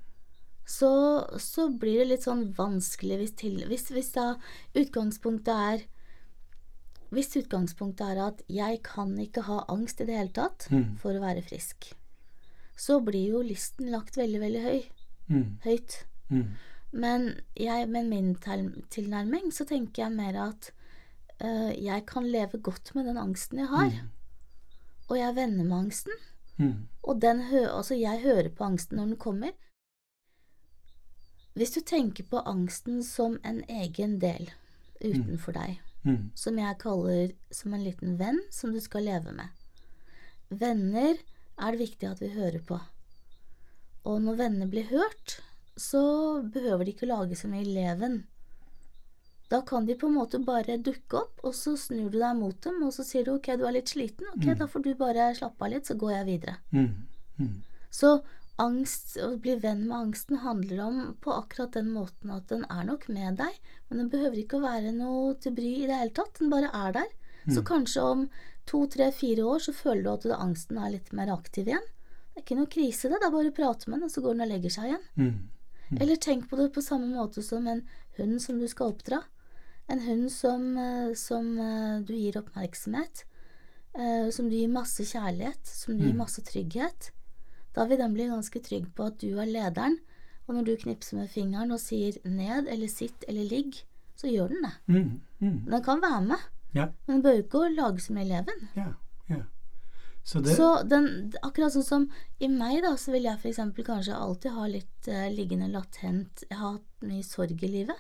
så, 0.67 0.93
så, 1.39 1.69
blir 1.71 2.01
det 2.01 2.09
litt 2.11 2.25
sånn 2.27 2.49
vanskelig 2.57 3.21
hvis, 3.21 3.35
til, 3.39 3.61
hvis, 3.71 3.87
hvis 3.95 4.11
da 4.17 4.33
utgangspunktet 4.75 5.55
er 5.55 5.85
Hvis 7.15 7.37
utgangspunktet 7.39 8.03
er 8.03 8.19
at 8.25 8.41
jeg 8.51 8.81
kan 8.83 9.13
ikke 9.23 9.45
ha 9.47 9.61
angst 9.71 10.03
i 10.03 10.09
det 10.09 10.17
hele 10.19 10.35
tatt 10.35 10.67
mm. 10.73 10.97
for 10.99 11.15
å 11.15 11.23
være 11.23 11.45
frisk, 11.47 11.93
så 12.75 12.99
blir 12.99 13.37
jo 13.37 13.43
listen 13.47 13.93
lagt 13.93 14.19
veldig, 14.19 14.41
veldig 14.43 14.63
høy. 14.65 14.81
Mm. 15.31 15.45
Høyt. 15.63 15.95
Mm. 16.35 16.49
Men 16.91 17.29
jeg, 17.55 17.87
med 17.95 18.11
min 18.11 18.33
tilnærming 18.91 19.55
så 19.55 19.69
tenker 19.71 20.03
jeg 20.03 20.17
mer 20.17 20.41
at 20.49 20.73
øh, 21.39 21.73
jeg 21.79 22.03
kan 22.11 22.27
leve 22.27 22.59
godt 22.59 22.91
med 22.99 23.07
den 23.07 23.23
angsten 23.23 23.63
jeg 23.63 23.71
har. 23.71 23.95
Mm. 23.95 24.11
Og 25.07 25.15
jeg 25.21 25.29
er 25.29 25.39
venner 25.39 25.71
med 25.71 25.79
angsten. 25.79 26.19
Mm. 26.59 26.89
Og 27.07 27.23
den 27.23 27.47
hø 27.53 27.63
altså 27.69 27.95
jeg 27.95 28.25
hører 28.27 28.51
på 28.51 28.67
angsten 28.67 28.99
når 28.99 29.13
den 29.13 29.23
kommer. 29.23 29.55
Hvis 31.57 31.73
du 31.73 31.81
tenker 31.81 32.27
på 32.29 32.43
angsten 32.45 33.01
som 33.05 33.39
en 33.43 33.63
egen 33.73 34.19
del 34.21 34.51
utenfor 35.01 35.57
mm. 35.57 35.61
deg, 35.61 35.79
mm. 36.05 36.25
som 36.37 36.59
jeg 36.61 36.81
kaller 36.83 37.33
som 37.51 37.73
en 37.73 37.85
liten 37.85 38.19
venn 38.21 38.43
som 38.53 38.75
du 38.75 38.81
skal 38.85 39.09
leve 39.09 39.33
med 39.37 39.49
Venner 40.49 41.17
er 41.57 41.73
det 41.73 41.81
viktig 41.81 42.07
at 42.07 42.21
vi 42.23 42.29
hører 42.37 42.61
på. 42.63 42.77
Og 44.07 44.21
når 44.23 44.37
venner 44.39 44.69
blir 44.71 44.87
hørt, 44.93 45.41
så 45.77 46.03
behøver 46.55 46.85
de 46.85 46.93
ikke 46.95 47.09
lage 47.11 47.39
så 47.41 47.51
mye 47.51 47.67
leven. 47.67 48.21
Da 49.51 49.61
kan 49.67 49.87
de 49.87 49.97
på 49.99 50.07
en 50.07 50.17
måte 50.19 50.39
bare 50.43 50.79
dukke 50.83 51.21
opp, 51.23 51.43
og 51.47 51.55
så 51.55 51.77
snur 51.79 52.11
du 52.11 52.19
deg 52.19 52.39
mot 52.39 52.57
dem, 52.63 52.81
og 52.87 52.95
så 52.95 53.05
sier 53.07 53.27
du 53.27 53.35
ok, 53.37 53.53
du 53.59 53.67
er 53.67 53.77
litt 53.79 53.91
sliten, 53.91 54.27
ok, 54.35 54.47
mm. 54.47 54.57
da 54.63 54.69
får 54.71 54.85
du 54.85 54.93
bare 54.99 55.29
slappe 55.39 55.67
av 55.67 55.75
litt, 55.75 55.87
så 55.89 55.99
går 55.99 56.13
jeg 56.17 56.29
videre. 56.31 56.57
Mm. 56.71 56.89
Mm. 57.39 57.55
Så 57.95 58.17
angst, 58.63 59.17
å 59.21 59.37
bli 59.41 59.55
venn 59.61 59.87
med 59.89 59.97
angsten, 59.97 60.39
handler 60.43 60.81
om 60.85 61.01
på 61.21 61.33
akkurat 61.35 61.73
den 61.77 61.91
måten 61.93 62.31
at 62.33 62.49
den 62.49 62.65
er 62.71 62.85
nok 62.89 63.09
med 63.13 63.37
deg, 63.37 63.59
men 63.89 63.99
den 63.99 64.09
behøver 64.13 64.39
ikke 64.41 64.57
å 64.59 64.65
være 64.65 64.93
noe 64.97 65.35
til 65.41 65.53
bry 65.57 65.73
i 65.83 65.87
det 65.87 65.99
hele 66.01 66.15
tatt. 66.17 66.39
Den 66.41 66.51
bare 66.51 66.71
er 66.73 66.93
der. 66.93 67.11
Så 67.47 67.63
kanskje 67.63 68.03
om 68.03 68.23
to, 68.67 68.87
tre, 68.91 69.13
fire 69.15 69.45
år 69.47 69.61
så 69.63 69.73
føler 69.77 70.03
du 70.03 70.11
at 70.11 70.41
angsten 70.41 70.79
er 70.83 70.97
litt 70.97 71.13
mer 71.15 71.29
aktiv 71.31 71.69
igjen. 71.69 71.85
Det 72.35 72.41
er 72.41 72.45
ikke 72.45 72.57
noe 72.59 72.73
krise, 72.73 73.09
det. 73.09 73.21
Det 73.21 73.29
er 73.29 73.35
bare 73.37 73.53
å 73.53 73.55
prate 73.55 73.89
med 73.91 74.01
den, 74.01 74.09
og 74.09 74.11
så 74.11 74.21
går 74.25 74.35
den 74.35 74.47
og 74.47 74.51
legger 74.51 74.75
seg 74.75 74.89
igjen. 74.91 75.05
Mm. 75.21 76.01
Eller 76.01 76.17
tenk 76.17 76.49
på 76.51 76.57
det 76.59 76.73
på 76.75 76.83
samme 76.83 77.07
måte 77.13 77.45
som 77.47 77.67
en 77.71 77.85
hund 78.19 78.41
som 78.43 78.59
du 78.59 78.67
skal 78.69 78.91
oppdra. 78.97 79.21
En 79.89 80.01
hund 80.03 80.33
som, 80.35 80.65
eh, 80.83 81.13
som 81.15 81.53
eh, 81.63 82.01
du 82.03 82.13
gir 82.17 82.41
oppmerksomhet, 82.41 83.23
eh, 83.95 84.27
som 84.35 84.49
du 84.51 84.57
gir 84.57 84.69
masse 84.73 85.07
kjærlighet, 85.07 85.63
som 85.63 85.95
du 85.95 86.03
gir 86.03 86.13
Mm. 86.17 86.25
masse 86.25 86.43
trygghet. 86.43 87.13
Da 87.77 87.85
vil 87.87 88.01
den 88.01 88.15
bli 88.17 88.29
ganske 88.31 88.61
trygg 88.65 88.89
på 88.97 89.11
at 89.11 89.19
du 89.21 89.37
er 89.39 89.51
lederen, 89.51 89.99
og 90.47 90.55
når 90.55 90.65
du 90.69 90.77
knipser 90.85 91.19
med 91.19 91.29
fingeren 91.29 91.75
og 91.75 91.81
sier 91.83 92.17
ned 92.25 92.71
eller 92.73 92.89
sitt 92.89 93.27
eller 93.29 93.49
ligg, 93.51 93.83
så 94.17 94.31
gjør 94.31 94.55
den 94.55 94.65
det. 94.65 94.75
Mm. 94.87 95.11
Mm. 95.41 95.59
Den 95.67 95.83
kan 95.85 96.01
være 96.03 96.23
med, 96.31 96.47
Ja, 96.75 96.87
men 97.07 97.17
den 97.17 97.23
bør 97.23 97.43
ikke 97.43 97.69
lage 97.75 98.01
som 98.01 98.17
eleven. 98.17 98.69
ja, 98.77 98.93
ja. 99.29 99.43
Så 100.27 100.41
det 100.43 100.57
Så 100.57 100.83
den, 100.89 101.33
akkurat 101.43 101.73
sånn 101.73 101.85
som 101.87 102.05
i 102.41 102.49
meg, 102.51 102.81
da, 102.83 102.97
så 102.99 103.13
vil 103.15 103.29
jeg 103.29 103.39
eksempel 103.45 103.85
kanskje 103.87 104.17
alltid 104.17 104.51
ha 104.57 104.67
litt 104.67 105.09
eh, 105.09 105.29
liggende 105.31 105.69
latent 105.71 106.43
Jeg 106.51 106.59
har 106.59 106.73
hatt 106.79 107.07
mye 107.07 107.23
sorg 107.23 107.63
i 107.63 107.69
livet. 107.71 107.97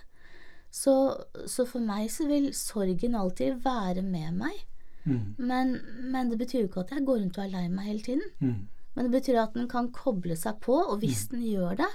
Så, 0.70 1.14
så 1.46 1.64
for 1.66 1.80
meg 1.80 2.10
så 2.10 2.26
vil 2.26 2.48
sorgen 2.54 3.14
alltid 3.14 3.62
være 3.64 4.02
med 4.02 4.34
meg. 4.40 4.64
mm. 5.04 5.36
Men, 5.38 5.78
men 6.02 6.30
det 6.30 6.38
betyr 6.38 6.64
jo 6.64 6.70
ikke 6.70 6.80
at 6.80 6.90
jeg 6.96 7.06
går 7.06 7.20
rundt 7.22 7.38
og 7.38 7.44
er 7.44 7.52
lei 7.52 7.68
meg 7.68 7.86
hele 7.86 8.02
tiden. 8.02 8.66
Mm. 8.96 9.02
Men 9.02 9.10
det 9.10 9.20
betyr 9.20 9.38
at 9.42 9.54
den 9.54 9.68
kan 9.68 9.90
koble 9.92 10.36
seg 10.36 10.60
på, 10.64 10.72
og 10.72 10.98
hvis 11.02 11.26
den 11.28 11.42
gjør 11.44 11.76
det, 11.76 11.90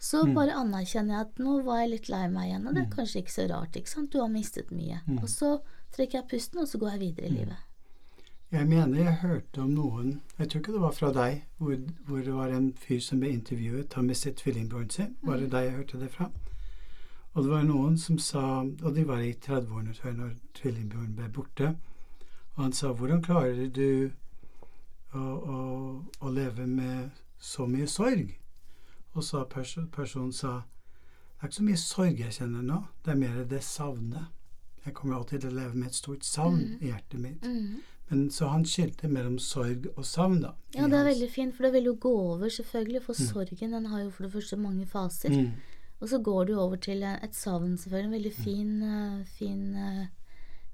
så 0.00 0.24
Mm. 0.24 0.34
bare 0.34 0.54
anerkjenner 0.58 1.14
jeg 1.14 1.20
at 1.20 1.38
nå 1.38 1.62
var 1.64 1.80
jeg 1.80 1.90
litt 1.90 2.08
lei 2.08 2.28
meg 2.28 2.48
igjen, 2.48 2.66
og 2.66 2.74
det 2.74 2.82
er 2.82 2.96
kanskje 2.96 3.20
ikke 3.22 3.32
så 3.32 3.48
rart, 3.50 3.76
ikke 3.76 3.88
sant, 3.88 4.10
du 4.12 4.18
har 4.20 4.28
mistet 4.28 4.70
mye. 4.72 5.00
Mm. 5.06 5.18
Og 5.22 5.28
så 5.28 5.60
trekker 5.92 6.18
jeg 6.18 6.28
pusten, 6.28 6.58
og 6.58 6.66
så 6.68 6.78
går 6.78 6.90
jeg 6.90 7.00
videre 7.00 7.26
i 7.26 7.30
livet. 7.30 7.56
Jeg 8.52 8.66
mener 8.68 8.98
jeg 9.04 9.14
hørte 9.22 9.60
om 9.62 9.70
noen 9.70 10.20
Jeg 10.38 10.48
tror 10.48 10.60
ikke 10.60 10.72
det 10.72 10.80
var 10.80 10.92
fra 10.92 11.12
deg, 11.12 11.44
hvor, 11.58 11.76
hvor 12.06 12.18
det 12.18 12.34
var 12.34 12.48
en 12.48 12.72
fyr 12.74 13.00
som 13.00 13.20
ble 13.20 13.28
intervjuet. 13.32 13.94
Han 13.94 14.06
mistet 14.06 14.36
tvillingbroren 14.36 14.90
sin. 14.90 15.16
Var 15.22 15.36
det 15.36 15.50
deg 15.52 15.64
jeg 15.64 15.72
hørte 15.76 16.00
det 16.00 16.10
fra? 16.10 16.30
Og 17.34 17.44
det 17.44 17.50
var 17.50 17.62
noen 17.62 17.96
som 17.98 18.18
sa 18.18 18.60
Og 18.60 18.94
de 18.94 19.04
var 19.08 19.20
i 19.20 19.32
30-årene, 19.32 19.94
tror 19.94 20.06
jeg, 20.10 20.16
når 20.18 20.34
tvillingbroren 20.54 21.14
ble 21.16 21.28
borte. 21.28 21.76
Og 22.56 22.62
han 22.62 22.72
sa 22.72 22.92
'Hvordan 22.92 23.22
klarer 23.22 23.68
du 23.72 24.10
å, 25.18 26.30
leve 26.30 26.66
med 26.66 27.10
så 27.38 27.66
mye 27.66 27.86
sorg?' 27.86 28.38
Og 29.14 29.24
så 29.24 29.44
pers 29.44 29.78
personen 29.92 30.32
sa 30.32 30.62
'Det 30.62 31.42
er 31.42 31.48
ikke 31.48 31.54
så 31.54 31.62
mye 31.62 31.76
sorg 31.76 32.18
jeg 32.18 32.32
kjenner 32.32 32.62
nå. 32.62 32.84
Det 33.04 33.10
er 33.12 33.16
mer 33.16 33.44
det 33.44 33.62
savnet.' 33.62 34.30
Jeg 34.84 34.94
kommer 34.94 35.16
alltid 35.16 35.40
til 35.40 35.50
å 35.50 35.54
leve 35.60 35.74
med 35.74 35.86
et 35.86 35.94
stort 35.94 36.24
savn 36.24 36.78
i 36.80 36.86
hjertet 36.90 37.20
mitt. 37.20 37.42
Mm. 37.42 37.82
Men 38.10 38.30
så 38.30 38.48
han 38.50 38.64
skilte 38.64 39.08
mellom 39.08 39.38
sorg 39.38 39.86
og 39.96 40.04
savn, 40.04 40.40
da. 40.42 40.54
Ja, 40.74 40.88
det 40.88 40.92
er 40.92 41.04
hans- 41.04 41.14
veldig 41.14 41.30
fint, 41.30 41.54
for 41.54 41.62
det 41.62 41.72
vil 41.72 41.84
jo 41.84 41.94
gå 41.94 42.10
over, 42.34 42.48
selvfølgelig. 42.48 43.02
For 43.02 43.14
sorgen 43.14 43.70
den 43.70 43.86
har 43.86 44.02
jo 44.02 44.10
for 44.10 44.24
det 44.24 44.32
første 44.32 44.56
mange 44.56 44.86
faser. 44.86 45.30
Mm. 45.30 45.52
Og 46.00 46.08
så 46.08 46.18
går 46.18 46.44
det 46.46 46.52
jo 46.52 46.60
over 46.60 46.76
til 46.76 47.02
eh, 47.02 47.18
et 47.22 47.34
savn, 47.34 47.76
selvfølgelig. 47.78 48.04
En 48.04 48.12
veldig 48.12 48.32
fin, 48.34 48.82
eh, 48.82 49.24
fin 49.24 49.76
eh, 49.76 50.06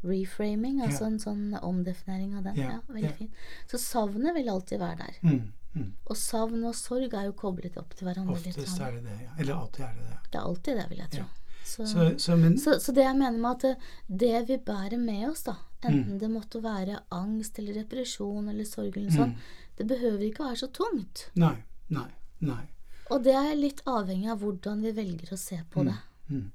reframing, 0.04 0.80
altså 0.82 1.00
Ja. 1.00 1.06
en 1.06 1.18
sånn 1.18 1.58
omdefinering 1.62 2.37
av 2.38 2.44
den. 2.44 2.56
Ja, 2.56 2.70
Ja, 2.70 2.80
veldig 2.88 3.02
ja. 3.11 3.12
fin. 3.12 3.30
Så 3.70 3.78
savnet 3.78 4.34
vil 4.34 4.48
alltid 4.48 4.78
være 4.80 4.96
der. 4.98 5.14
Mm. 5.22 5.52
Mm. 5.74 5.92
Og 6.06 6.16
savn 6.16 6.64
og 6.64 6.74
sorg 6.74 7.12
er 7.14 7.24
jo 7.26 7.32
koblet 7.32 7.76
opp 7.76 7.94
til 7.94 8.06
hverandre. 8.08 8.32
Oftest 8.32 8.80
er 8.80 8.92
det 8.92 9.04
det, 9.04 9.18
ja. 9.22 9.30
Eller 9.38 9.54
alltid 9.54 9.84
er 9.84 9.94
det 9.94 10.06
det. 10.08 10.18
Det 10.32 10.38
er 10.38 10.44
alltid 10.44 10.76
det, 10.76 10.88
vil 10.90 10.98
jeg 10.98 11.11
tro. 11.11 11.24
Så, 11.64 11.87
Så, 11.87 12.18
så 12.18 12.37
men 12.38 12.56
så, 12.58 12.78
så 12.80 12.92
det 12.94 13.04
jeg 13.04 13.16
mener 13.16 13.38
med 13.38 13.64
at 13.64 13.78
det, 14.08 14.46
vi 14.48 14.56
bærer 14.56 14.98
med 14.98 15.28
oss, 15.28 15.42
da, 15.42 15.56
enten 15.84 16.12
Mm. 16.14 16.18
det 16.18 16.30
måtte 16.30 16.62
være 16.62 17.00
angst 17.12 17.58
eller 17.58 17.74
depresjon 17.74 18.48
eller 18.48 18.64
sorg 18.64 18.96
eller 18.96 19.11
sånt, 19.11 19.37
det 19.76 19.87
behøver 19.87 20.22
ikke 20.30 20.44
være 20.44 20.56
så 20.56 20.72
tungt. 20.72 21.28
Nei, 21.37 21.56
nei, 21.90 22.08
nei. 22.40 22.62
Og 23.11 23.22
det 23.22 23.34
er 23.34 23.54
litt 23.54 23.82
avhengig 23.87 24.30
av 24.30 24.40
hvordan 24.40 24.80
vi 24.82 24.92
velger 24.92 25.32
å 25.32 25.38
se 25.38 25.61
på 25.70 25.84
det. 25.84 25.94
Mm. 26.30 26.50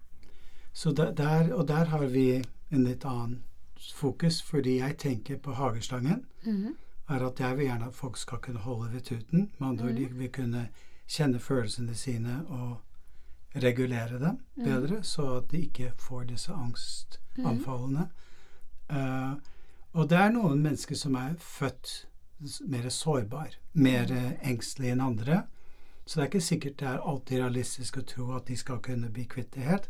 Så 0.73 0.91
der, 0.95 1.11
der, 1.11 1.53
og 1.53 1.67
der 1.67 1.85
har 1.85 2.05
vi 2.07 2.43
en 2.73 2.87
litt 2.87 3.05
annen 3.05 3.41
fokus, 3.93 4.41
fordi 4.41 4.77
jeg 4.79 4.97
tenker 4.97 5.37
på 5.37 5.53
hageslangen. 5.59 6.25
Mm. 6.45 6.75
er 7.09 7.25
at 7.27 7.39
jeg 7.39 7.57
vil 7.57 7.65
gjerne 7.65 7.87
at 7.91 7.95
folk 7.95 8.17
skal 8.17 8.39
kunne 8.39 8.59
holde 8.63 8.93
ved 8.93 9.01
tuten. 9.01 9.51
Med 9.59 9.67
andre 9.67 9.85
ord, 9.85 9.95
de 9.95 10.05
vil 10.07 10.31
kunne 10.31 10.67
kjenne 11.07 11.39
følelsene 11.39 11.95
sine 11.95 12.45
og 12.47 12.77
regulere 13.63 14.19
dem 14.19 14.37
bedre, 14.55 15.03
så 15.03 15.37
at 15.37 15.51
de 15.51 15.65
ikke 15.67 15.91
får 15.97 16.23
disse 16.23 16.53
angstanfallene. 16.53 18.07
Uh, 18.89 19.35
og 19.93 20.09
det 20.09 20.17
er 20.17 20.31
noen 20.33 20.63
mennesker 20.63 20.95
som 20.95 21.15
er 21.15 21.35
født 21.37 22.07
mer 22.67 22.89
sårbar, 22.89 23.59
mer 23.73 24.09
engstelige 24.41 24.95
enn 24.95 25.03
andre. 25.03 25.43
Så 26.05 26.19
det 26.19 26.23
er 26.23 26.31
ikke 26.31 26.41
sikkert 26.47 26.79
det 26.79 26.87
er 26.87 27.05
alltid 27.11 27.39
realistisk 27.39 27.97
å 27.97 28.07
tro 28.07 28.31
at 28.35 28.47
de 28.47 28.57
skal 28.59 28.81
kunne 28.83 29.11
bli 29.13 29.27
kvitt 29.29 29.53
det 29.55 29.67
helt. 29.67 29.89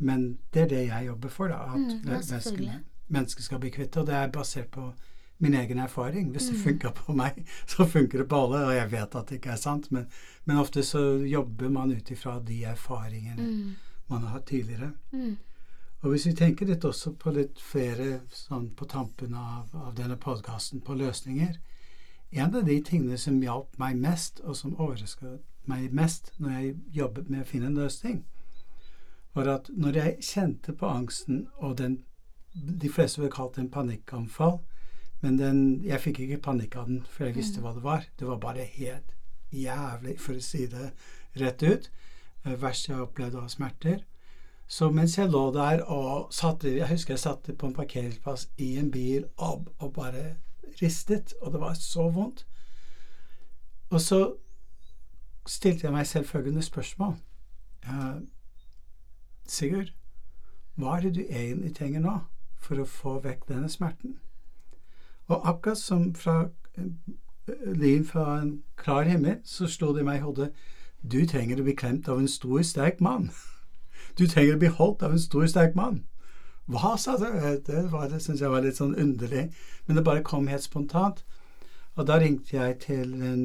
Men 0.00 0.38
det 0.54 0.62
er 0.62 0.68
det 0.68 0.82
jeg 0.88 1.06
jobber 1.06 1.28
for, 1.28 1.48
da. 1.48 1.58
At 1.74 1.76
Mm, 1.76 1.88
ja, 1.90 2.10
menneskene, 2.10 2.80
mennesker 3.08 3.42
skal 3.42 3.58
bli 3.60 3.70
kvitt 3.70 3.92
det. 3.92 4.00
Og 4.00 4.06
det 4.06 4.14
er 4.14 4.28
basert 4.32 4.70
på 4.70 4.92
min 5.40 5.54
egen 5.54 5.78
erfaring. 5.78 6.30
Hvis 6.32 6.48
det 6.48 6.56
Mm. 6.56 6.62
funker 6.64 6.90
på 6.92 7.12
meg, 7.16 7.44
så 7.66 7.84
funker 7.86 8.18
det 8.18 8.28
på 8.28 8.36
alle. 8.44 8.64
Og 8.66 8.72
jeg 8.74 8.90
vet 8.90 9.14
at 9.16 9.26
det 9.28 9.36
ikke 9.40 9.50
er 9.52 9.56
sant, 9.56 9.90
men, 9.92 10.06
men 10.44 10.56
ofte 10.56 10.82
så 10.82 11.02
jobber 11.28 11.68
man 11.70 11.92
ut 11.92 12.10
ifra 12.10 12.38
de 12.40 12.62
erfaringene 12.64 13.42
Mm. 13.48 13.74
man 14.08 14.22
har 14.22 14.28
hatt 14.38 14.46
tidligere. 14.46 14.92
Mm. 15.12 15.36
Og 16.02 16.10
hvis 16.10 16.26
vi 16.26 16.32
tenker 16.32 16.66
litt 16.66 16.84
også 16.84 17.12
på 17.18 17.30
litt 17.34 17.58
flere 17.60 18.20
sånn 18.32 18.70
på 18.74 18.86
tampen 18.88 19.34
av, 19.34 19.68
av 19.74 19.94
denne 19.94 20.16
podkasten 20.16 20.80
på 20.80 20.94
løsninger 20.96 21.56
En 22.32 22.54
av 22.54 22.64
de 22.64 22.80
tingene 22.80 23.18
som 23.18 23.40
hjalp 23.42 23.76
meg 23.78 23.96
mest, 23.98 24.40
og 24.44 24.54
som 24.56 24.76
overrasket 24.78 25.40
meg 25.66 25.92
mest 25.92 26.30
når 26.38 26.50
jeg 26.50 26.76
jobbet 26.94 27.28
med 27.30 27.40
å 27.42 27.44
finne 27.48 27.66
en 27.66 27.74
løsning, 27.74 28.24
var 29.34 29.48
at 29.48 29.70
når 29.76 29.96
jeg 29.96 30.16
kjente 30.26 30.72
på 30.72 30.86
angsten 30.86 31.48
og 31.58 31.78
den 31.78 32.04
De 32.80 32.88
fleste 32.90 33.20
ville 33.20 33.30
kalt 33.30 33.54
det 33.54 33.62
en 33.62 33.70
panikkanfall, 33.70 34.56
men 35.22 35.36
den, 35.38 35.58
jeg 35.86 36.00
fikk 36.02 36.18
ikke 36.24 36.40
panikk 36.42 36.74
av 36.76 36.88
den, 36.88 37.04
for 37.06 37.28
jeg 37.28 37.36
visste 37.36 37.60
hva 37.62 37.70
det 37.76 37.82
var. 37.84 38.08
Det 38.18 38.26
var 38.26 38.40
bare 38.42 38.64
helt 38.64 39.12
jævlig, 39.54 40.16
for 40.18 40.34
å 40.34 40.42
si 40.42 40.66
det 40.66 40.88
rett 41.38 41.62
ut. 41.62 41.86
Verst 42.42 42.88
jeg 42.88 42.98
opplevde 42.98 43.38
av 43.38 43.52
smerter. 43.52 44.02
Så 44.66 44.90
mens 44.90 45.14
jeg 45.18 45.30
lå 45.30 45.44
der 45.54 45.84
og 45.86 46.34
satte 46.34 46.70
Jeg 46.70 46.88
husker 46.88 47.14
jeg 47.14 47.22
satt 47.22 47.50
på 47.58 47.66
en 47.66 47.74
parkeringsplass 47.74 48.48
i 48.58 48.76
en 48.78 48.90
bil 48.90 49.28
og, 49.36 49.70
og 49.78 49.92
bare 49.94 50.36
ristet, 50.82 51.34
og 51.40 51.52
det 51.52 51.60
var 51.60 51.74
så 51.74 52.08
vondt. 52.10 52.46
Og 53.90 54.00
så 54.00 54.20
stilte 55.46 55.86
jeg 55.86 55.94
meg 55.94 56.06
selv 56.06 56.26
følgende 56.26 56.62
spørsmål. 56.62 57.16
Eh, 57.86 58.20
Sigurd, 59.50 59.90
hva 60.78 60.96
er 60.96 61.06
det 61.08 61.14
du 61.16 61.22
egentlig 61.26 61.72
trenger 61.76 62.04
nå 62.04 62.16
for 62.62 62.80
å 62.80 62.86
få 62.88 63.16
vekk 63.24 63.48
denne 63.48 63.68
smerten? 63.72 64.18
Og 65.30 65.46
akkurat 65.48 65.78
som 65.80 66.10
fra 66.14 66.36
eh, 66.78 66.90
lyn 67.74 68.04
fra 68.06 68.26
en 68.40 68.52
klar 68.78 69.08
himmel, 69.10 69.40
så 69.44 69.66
slo 69.70 69.92
det 69.96 70.04
meg 70.06 70.20
i 70.20 70.26
hodet 70.26 70.50
Du 71.02 71.18
trenger 71.26 71.60
å 71.60 71.64
bli 71.66 71.74
klemt 71.74 72.08
av 72.12 72.18
en 72.20 72.28
stor, 72.28 72.60
sterk 72.62 73.00
mann. 73.00 73.30
Du 74.18 74.26
trenger 74.26 74.56
å 74.56 74.60
bli 74.60 74.68
holdt 74.74 75.02
av 75.06 75.12
en 75.14 75.22
stor, 75.22 75.46
sterk 75.48 75.76
mann. 75.78 76.02
Hva, 76.70 76.96
sa 76.98 77.16
du? 77.18 77.26
Det, 77.66 77.82
var- 77.92 78.08
det 78.10 78.20
syns 78.22 78.40
jeg 78.42 78.50
var 78.52 78.62
litt 78.62 78.76
sånn 78.78 78.94
underlig, 78.98 79.48
men 79.86 79.96
det 79.96 80.04
bare 80.04 80.22
kom 80.26 80.46
helt 80.50 80.62
spontant. 80.66 81.24
Og 81.96 82.06
da 82.06 82.18
ringte 82.20 82.56
jeg 82.56 82.78
til 82.84 83.14
en, 83.26 83.42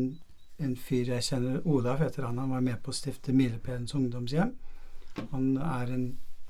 en 0.61 0.75
fyr 0.75 1.09
jeg 1.13 1.23
kjenner, 1.29 1.61
Olav 1.65 2.01
heter 2.03 2.27
han, 2.27 2.37
han 2.41 2.51
var 2.53 2.61
med 2.65 2.81
på 2.83 2.91
å 2.93 2.97
stifte 2.97 3.33
Milepælens 3.33 3.95
ungdomshjem. 3.97 4.51
Han 5.31 5.55
er 5.57 5.91
en 5.93 6.05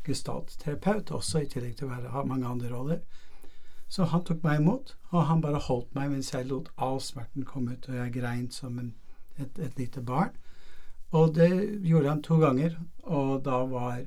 gestaltterapeut 0.05 1.11
også, 1.11 1.41
i 1.41 1.49
tillegg 1.49 1.77
til 1.77 1.87
å 1.87 1.93
være, 1.93 2.13
ha 2.13 2.23
mange 2.27 2.47
andre 2.49 2.71
roller. 2.73 3.01
Så 3.89 4.07
han 4.09 4.23
tok 4.25 4.43
meg 4.43 4.61
imot, 4.61 4.95
og 5.11 5.27
han 5.29 5.41
bare 5.41 5.61
holdt 5.67 5.93
meg 5.97 6.11
mens 6.13 6.31
jeg 6.33 6.49
lot 6.49 6.71
all 6.81 6.99
smerten 7.01 7.45
komme 7.45 7.75
ut, 7.75 7.89
og 7.89 7.99
jeg 7.99 8.15
grein 8.17 8.49
som 8.51 8.79
en, 8.81 8.93
et, 9.37 9.59
et 9.61 9.77
lite 9.79 10.01
barn. 10.05 10.33
Og 11.15 11.35
det 11.35 11.51
gjorde 11.85 12.09
han 12.09 12.23
to 12.25 12.39
ganger, 12.41 12.77
og 13.03 13.43
da 13.45 13.61
var 13.69 14.01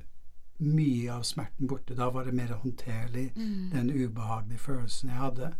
mye 0.58 1.12
av 1.14 1.22
smerten 1.22 1.70
borte. 1.70 1.94
Da 1.94 2.10
var 2.10 2.26
det 2.26 2.34
mer 2.34 2.56
håndterlig, 2.58 3.30
den 3.72 3.90
ubehagelige 3.94 4.58
følelsen 4.58 5.12
jeg 5.12 5.22
hadde. 5.22 5.52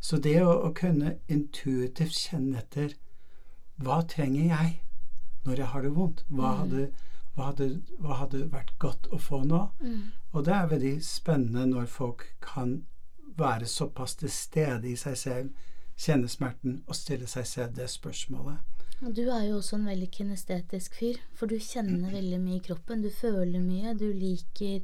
Så 0.00 0.18
det 0.20 0.36
å, 0.42 0.52
å 0.66 0.72
kunne 0.76 1.16
intuitivt 1.32 2.18
kjenne 2.26 2.60
etter 2.60 2.96
hva 3.80 4.02
trenger 4.06 4.50
jeg 4.50 4.74
når 5.46 5.62
jeg 5.62 5.70
har 5.72 5.84
det 5.86 5.92
vondt? 5.94 6.24
Hva 6.28 6.50
hadde, 6.60 6.88
hva 7.34 7.50
hadde, 7.50 7.68
hva 7.98 8.18
hadde 8.20 8.44
vært 8.52 8.74
godt 8.78 9.08
å 9.12 9.18
få 9.18 9.42
nå? 9.44 9.60
Mm. 9.82 10.02
Og 10.32 10.44
det 10.46 10.54
er 10.54 10.68
veldig 10.70 10.94
spennende 11.04 11.66
når 11.66 11.86
folk 11.90 12.26
kan 12.44 12.84
være 13.38 13.66
såpass 13.66 14.14
til 14.20 14.30
stede 14.30 14.88
i 14.90 14.96
seg 14.96 15.16
selv, 15.18 15.50
kjenne 15.98 16.28
smerten 16.30 16.82
og 16.86 16.94
stille 16.98 17.26
seg 17.30 17.46
selv 17.46 17.74
det 17.78 17.88
spørsmålet. 17.90 18.62
Du 19.00 19.24
er 19.28 19.48
jo 19.48 19.58
også 19.58 19.76
en 19.76 19.88
veldig 19.90 20.08
kinestetisk 20.14 20.94
fyr, 20.98 21.18
for 21.34 21.50
du 21.50 21.58
kjenner 21.58 22.14
veldig 22.14 22.38
mye 22.40 22.60
i 22.60 22.64
kroppen. 22.64 23.02
Du 23.02 23.10
føler 23.10 23.60
mye, 23.60 23.94
du 23.98 24.06
liker 24.14 24.80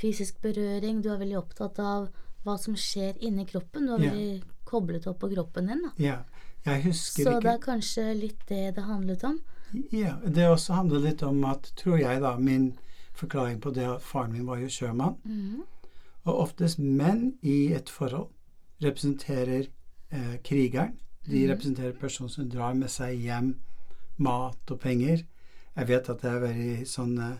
fysisk 0.00 0.40
berøring, 0.42 1.02
du 1.04 1.10
er 1.12 1.20
veldig 1.20 1.38
opptatt 1.38 1.78
av 1.84 2.08
hva 2.44 2.56
som 2.58 2.74
skjer 2.74 3.20
inni 3.20 3.44
kroppen. 3.46 3.86
Du 3.86 3.92
Ja. 3.92 4.10
veldig 4.10 4.42
koblet 4.64 5.06
opp 5.06 5.20
på 5.20 5.30
kroppen 5.34 5.66
din, 5.66 5.82
da. 5.82 5.90
Ja. 5.98 6.24
Jeg 6.64 6.82
husker 6.84 7.24
Så 7.24 7.30
ikke 7.30 7.42
det 7.42 7.52
er 7.54 7.64
kanskje 7.64 8.20
litt 8.20 8.46
det 8.48 8.74
det 8.74 8.84
handlet 8.84 9.24
om. 9.24 9.40
Ja, 9.90 10.16
Det 10.26 10.48
også 10.48 10.72
handler 10.72 11.04
litt 11.04 11.22
om 11.22 11.44
at, 11.44 11.72
tror 11.76 11.98
jeg, 11.98 12.20
da, 12.22 12.36
min 12.38 12.72
forklaring 13.14 13.60
på 13.60 13.70
det 13.70 13.86
at 13.86 14.02
faren 14.02 14.32
min 14.32 14.46
var 14.46 14.58
jo 14.62 14.68
sjømann. 14.68 15.16
Mm. 15.24 15.62
Og 16.24 16.38
oftest 16.46 16.78
menn 16.78 17.34
i 17.42 17.72
et 17.74 17.90
forhold 17.90 18.30
representerer 18.82 19.66
eh, 20.10 20.36
krigeren. 20.44 20.96
De 21.26 21.44
mm. 21.44 21.50
representerer 21.52 21.92
personen 21.92 22.32
som 22.32 22.48
drar 22.48 22.74
med 22.74 22.90
seg 22.90 23.18
hjem 23.20 23.54
mat 24.20 24.72
og 24.72 24.80
penger. 24.80 25.24
Jeg 25.76 25.88
vet 25.88 26.10
at 26.10 26.22
det 26.22 26.30
er 26.30 26.42
veldig 26.44 26.88
sånn 26.88 27.14
eh, 27.24 27.36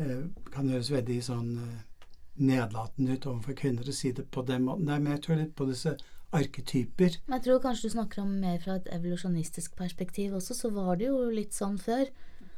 eh, 0.00 0.22
Kan 0.54 0.70
høres 0.72 0.92
veldig 0.92 1.18
sånn 1.24 1.50
eh, 1.58 2.10
nedlatende 2.34 3.16
ut 3.16 3.26
overfor 3.30 3.56
kvinner 3.58 3.88
å 3.88 3.94
si 3.94 4.12
det 4.12 4.26
på 4.30 4.42
den 4.46 4.64
måten. 4.66 4.88
Nei, 4.88 4.98
men 5.00 5.16
jeg 5.16 5.24
tror 5.26 5.40
litt 5.40 5.54
på 5.56 5.68
disse 5.68 5.96
arketyper. 6.34 7.18
Men 7.26 7.38
jeg 7.38 7.44
tror 7.48 7.62
kanskje 7.64 7.88
du 7.88 7.94
snakker 7.96 8.22
om 8.22 8.34
mer 8.40 8.58
fra 8.62 8.76
et 8.80 8.88
evolusjonistisk 8.92 9.76
perspektiv 9.78 10.34
også, 10.38 10.54
så 10.54 10.70
var 10.74 10.96
det 11.00 11.08
jo 11.10 11.18
litt 11.30 11.52
sånn 11.56 11.78
før. 11.80 12.08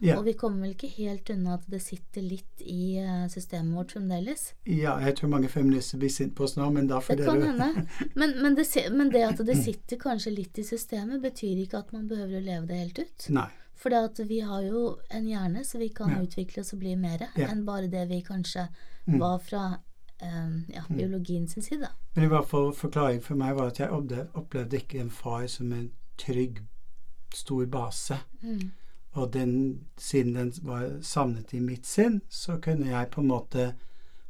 Ja, 0.04 0.18
Og 0.18 0.26
vi 0.26 0.34
kommer 0.36 0.60
vel 0.66 0.74
ikke 0.74 0.90
helt 0.98 1.30
unna 1.32 1.54
at 1.56 1.62
det 1.72 1.78
sitter 1.80 2.20
litt 2.20 2.60
i 2.60 2.98
eh, 3.00 3.22
systemet 3.32 3.72
vårt 3.78 3.94
fremdeles. 3.94 4.50
ja, 4.68 4.98
jeg 5.00 5.16
tror 5.16 5.30
mange 5.32 5.48
feminister 5.48 5.96
blir 6.02 6.10
sint 6.12 6.34
på 6.36 6.44
oss 6.44 6.56
nå, 6.58 6.66
men 6.70 6.86
da 6.90 6.98
får 7.00 7.16
Det 7.16 7.24
kan 7.24 7.40
dere 7.40 7.54
hende. 7.70 7.86
Men, 8.14 8.34
men, 8.42 8.54
det, 8.58 8.66
men 8.92 9.08
det 9.14 9.22
at 9.24 9.40
det 9.46 9.56
sitter 9.56 9.96
kanskje 9.96 10.34
litt 10.36 10.58
i 10.58 10.64
systemet, 10.68 11.22
betyr 11.22 11.62
ikke 11.64 11.78
at 11.80 11.92
man 11.96 12.04
behøver 12.10 12.42
å 12.42 12.44
leve 12.44 12.66
det 12.68 12.76
helt 12.82 12.98
ut. 12.98 13.28
Nei. 13.38 13.48
For 13.76 13.92
vi 14.28 14.40
har 14.40 14.62
jo 14.68 14.98
en 15.10 15.26
hjerne, 15.28 15.64
så 15.64 15.78
vi 15.78 15.88
kan 15.88 16.10
Ja. 16.10 16.20
utvikle 16.24 16.60
oss 16.60 16.72
og 16.74 16.80
bli 16.80 16.94
mer 16.96 17.28
Ja. 17.34 17.48
enn 17.48 17.64
bare 17.64 17.88
det 17.88 18.08
vi 18.08 18.20
kanskje 18.22 18.68
Mm. 19.06 19.20
var 19.20 19.38
fra 19.38 19.78
ja, 20.20 20.82
biologien 20.88 21.48
sin 21.48 21.62
side. 21.62 21.88
Men 22.14 22.24
i 22.24 22.28
hvert 22.28 22.48
fall 22.48 22.72
forklaring 22.74 23.22
for 23.22 23.34
meg 23.36 23.56
var 23.56 23.66
at 23.72 23.78
jeg 23.80 23.90
opplevde, 23.90 24.28
opplevde 24.34 24.76
ikke 24.76 25.00
en 25.00 25.10
far 25.10 25.46
som 25.46 25.72
en 25.72 25.90
trygg, 26.18 26.62
stor 27.34 27.66
base. 27.66 28.16
Mm. 28.42 28.70
Og 29.12 29.32
den, 29.32 29.80
siden 29.98 30.34
den 30.34 30.52
var 30.62 30.88
savnet 31.02 31.52
i 31.52 31.60
mitt 31.60 31.86
sinn, 31.86 32.20
så 32.28 32.58
kunne 32.60 32.86
jeg 32.90 33.10
på 33.10 33.20
en 33.20 33.26
måte 33.28 33.74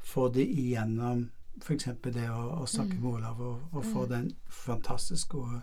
få 0.03 0.29
det 0.35 0.47
igjennom 0.49 1.31
f.eks. 1.63 1.85
det 2.05 2.29
å, 2.31 2.63
å 2.63 2.67
snakke 2.67 2.95
Mm. 2.95 3.03
med 3.03 3.13
Olav 3.13 3.41
og, 3.41 3.61
og 3.73 3.85
få 3.85 4.07
den 4.07 4.33
fantastisk 4.49 5.29
gode, 5.29 5.63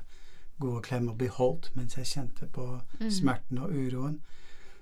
gode 0.59 0.81
klem 0.81 1.09
og 1.09 1.17
bli 1.17 1.27
holdt 1.27 1.71
mens 1.75 1.95
jeg 1.97 2.05
kjente 2.05 2.47
på 2.51 2.79
Mm. 2.99 3.09
smerten 3.11 3.57
og 3.57 3.71
uroen. 3.71 4.21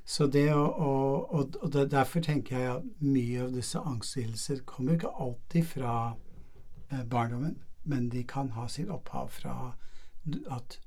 Så 0.05 0.27
det 0.27 0.47
å, 0.53 0.63
og, 0.65 1.33
og, 1.33 1.55
og 1.61 1.71
det, 1.73 1.91
derfor 1.91 2.19
tenker 2.25 2.57
jeg 2.59 2.69
at 2.75 2.83
mye 3.01 3.43
av 3.43 3.51
disse 3.53 3.79
angstlidelser 3.79 4.63
kommer 4.65 4.93
ikke 4.97 5.11
alltid 5.19 5.63
fra 5.65 5.93
eh, 6.91 7.03
barndommen, 7.03 7.57
men 7.83 8.09
de 8.09 8.23
kan 8.23 8.49
ha 8.57 8.67
sitt 8.67 8.89
opphav 8.89 9.29
fra 9.29 9.73
at 10.51 10.79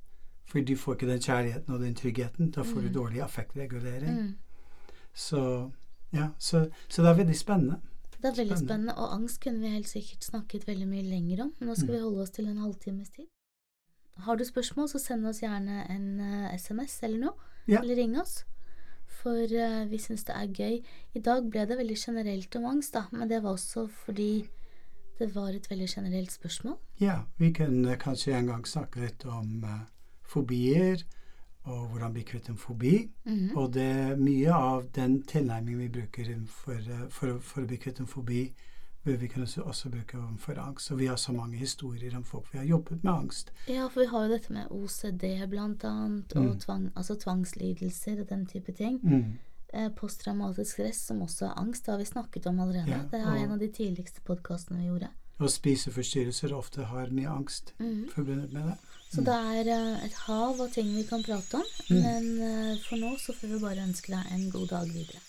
For 0.46 0.61
du 0.61 0.77
får 0.77 0.94
ikke 0.94 1.07
den 1.09 1.20
kjærligheten 1.24 1.72
og 1.74 1.81
den 1.81 1.94
tryggheten. 1.94 2.50
Da 2.53 2.62
får 2.62 2.81
du 2.83 2.88
Mm. 2.88 2.94
dårlig 2.94 3.22
affektregulering. 3.22 4.18
Mm. 4.20 4.35
Så 5.14 5.70
ja, 6.12 6.29
så, 6.38 6.68
så 6.88 7.03
det 7.03 7.11
er 7.11 7.16
veldig 7.16 7.37
spennende. 7.37 7.81
Det 8.22 8.29
er 8.31 8.37
veldig 8.37 8.59
Spennende. 8.59 8.94
og 8.96 9.14
angst 9.14 9.40
kunne 9.42 9.61
vi 9.61 9.68
helt 9.72 9.88
sikkert 9.88 10.24
snakket 10.24 10.66
veldig 10.68 10.87
mye 10.88 11.03
lenger 11.03 11.42
om. 11.42 11.53
Men 11.59 11.68
nå 11.68 11.74
skal 11.74 11.88
Mm. 11.88 11.94
vi 11.94 12.00
holde 12.03 12.22
oss 12.22 12.31
til 12.31 12.46
en 12.48 12.57
halvtimes 12.59 13.11
tid. 13.11 13.27
Har 14.18 14.37
du 14.37 14.44
spørsmål, 14.44 14.88
så 14.88 14.98
send 14.98 15.27
oss 15.27 15.40
gjerne 15.40 15.81
en 15.90 16.20
uh, 16.20 16.55
SMS 16.55 17.03
eller 17.03 17.18
noe. 17.18 17.33
Ja. 17.66 17.81
Eller 17.83 17.96
ring 17.96 18.20
oss. 18.20 18.44
For 19.25 19.49
uh, 19.49 19.85
vi 19.89 19.99
syns 20.03 20.27
det 20.29 20.37
er 20.37 20.53
gøy. 20.53 20.79
I 21.17 21.25
dag 21.25 21.49
ble 21.49 21.65
det 21.65 21.81
veldig 21.81 21.97
generelt 21.97 22.57
om 22.61 22.69
angst, 22.75 22.93
da, 22.95 23.07
men 23.13 23.31
det 23.31 23.41
var 23.43 23.57
også 23.57 23.87
fordi 24.05 24.45
det 25.19 25.31
var 25.35 25.55
et 25.55 25.67
veldig 25.71 25.89
generelt 25.89 26.33
spørsmål. 26.33 26.77
Ja, 27.01 27.23
vi 27.39 27.53
kunne 27.57 27.97
kanskje 27.97 28.35
en 28.37 28.51
gang 28.53 28.69
snakke 28.69 29.01
litt 29.07 29.25
om 29.25 29.65
uh, 29.65 29.85
fobier, 30.29 31.07
og 31.65 31.87
hvordan 31.89 32.13
bli 32.13 32.23
kvitt 32.29 32.49
en 32.53 32.61
fobi. 32.61 33.11
Mhm. 33.25 33.57
Og 33.57 33.73
det 33.75 33.83
er 33.83 34.17
mye 34.21 34.53
av 34.53 34.91
den 34.95 35.23
tilnærmingen 35.23 35.81
vi 35.81 35.89
bruker 35.89 36.35
for, 36.47 36.77
eh, 36.77 37.09
for, 37.11 37.39
for 37.41 37.65
å 37.65 37.67
bli 37.67 37.81
kvitt 37.81 38.01
en 38.01 38.11
fobi, 38.11 38.53
bør 39.05 39.17
vi 39.21 39.29
kunne 39.29 39.47
også 39.64 39.90
bruke 39.90 40.19
for 40.38 40.59
angst. 40.59 40.90
Og 40.90 40.99
vi 40.99 41.07
har 41.07 41.17
så 41.17 41.33
mange 41.33 41.57
historier 41.57 42.17
om 42.17 42.25
folk 42.25 42.47
vi 42.53 42.59
har 42.59 42.64
jobbet 42.64 43.05
med 43.05 43.12
angst. 43.12 43.53
Ja, 43.69 43.87
for 43.88 44.01
vi 44.01 44.07
har 44.07 44.25
jo 44.27 44.33
dette 44.33 44.53
med 44.53 44.71
OCD 44.71 45.25
blant 45.51 45.85
annet, 45.85 46.33
og 46.37 46.43
Mm. 46.45 46.61
tvang, 46.61 46.93
altså 46.97 47.14
tvangslidelser 47.21 48.21
og 48.21 48.29
den 48.29 48.47
type 48.47 48.73
ting. 48.73 49.01
Mm. 49.03 49.38
Eh, 49.75 49.88
Posttraumatisk 49.90 50.73
stress, 50.73 50.97
som 51.07 51.21
også 51.23 51.47
er 51.47 51.59
angst, 51.59 51.85
det 51.87 51.93
har 51.93 51.99
vi 51.99 52.05
snakket 52.05 52.47
om 52.47 52.61
allerede. 52.61 52.88
Ja, 52.90 53.01
det 53.11 53.21
er 53.21 53.35
en 53.45 53.53
av 53.53 53.59
de 53.59 53.69
tidligste 53.69 54.21
podkastene 54.25 54.79
vi 54.79 54.87
gjorde. 54.87 55.09
Og 55.40 55.51
spiseforstyrrelser 55.51 56.53
ofte 56.55 56.85
har 56.85 57.09
mye 57.11 57.29
angst 57.29 57.73
mm. 57.81 58.09
forbundet 58.14 58.53
med 58.53 58.62
det. 58.71 58.75
Så 59.11 59.21
det 59.21 59.35
er 59.35 59.69
eh, 59.75 60.05
et 60.07 60.14
hav 60.27 60.61
av 60.61 60.71
ting 60.73 60.95
vi 60.95 61.03
kan 61.03 61.23
prate 61.23 61.55
om, 61.55 61.64
Mm. 61.90 62.03
men 62.03 62.40
eh, 62.43 62.79
for 62.88 62.97
nå 62.97 63.17
så 63.19 63.35
får 63.35 63.49
vi 63.49 63.59
bare 63.61 63.83
ønske 63.85 64.12
deg 64.14 64.33
en 64.33 64.51
god 64.51 64.69
dag 64.69 64.87
videre. 64.88 65.21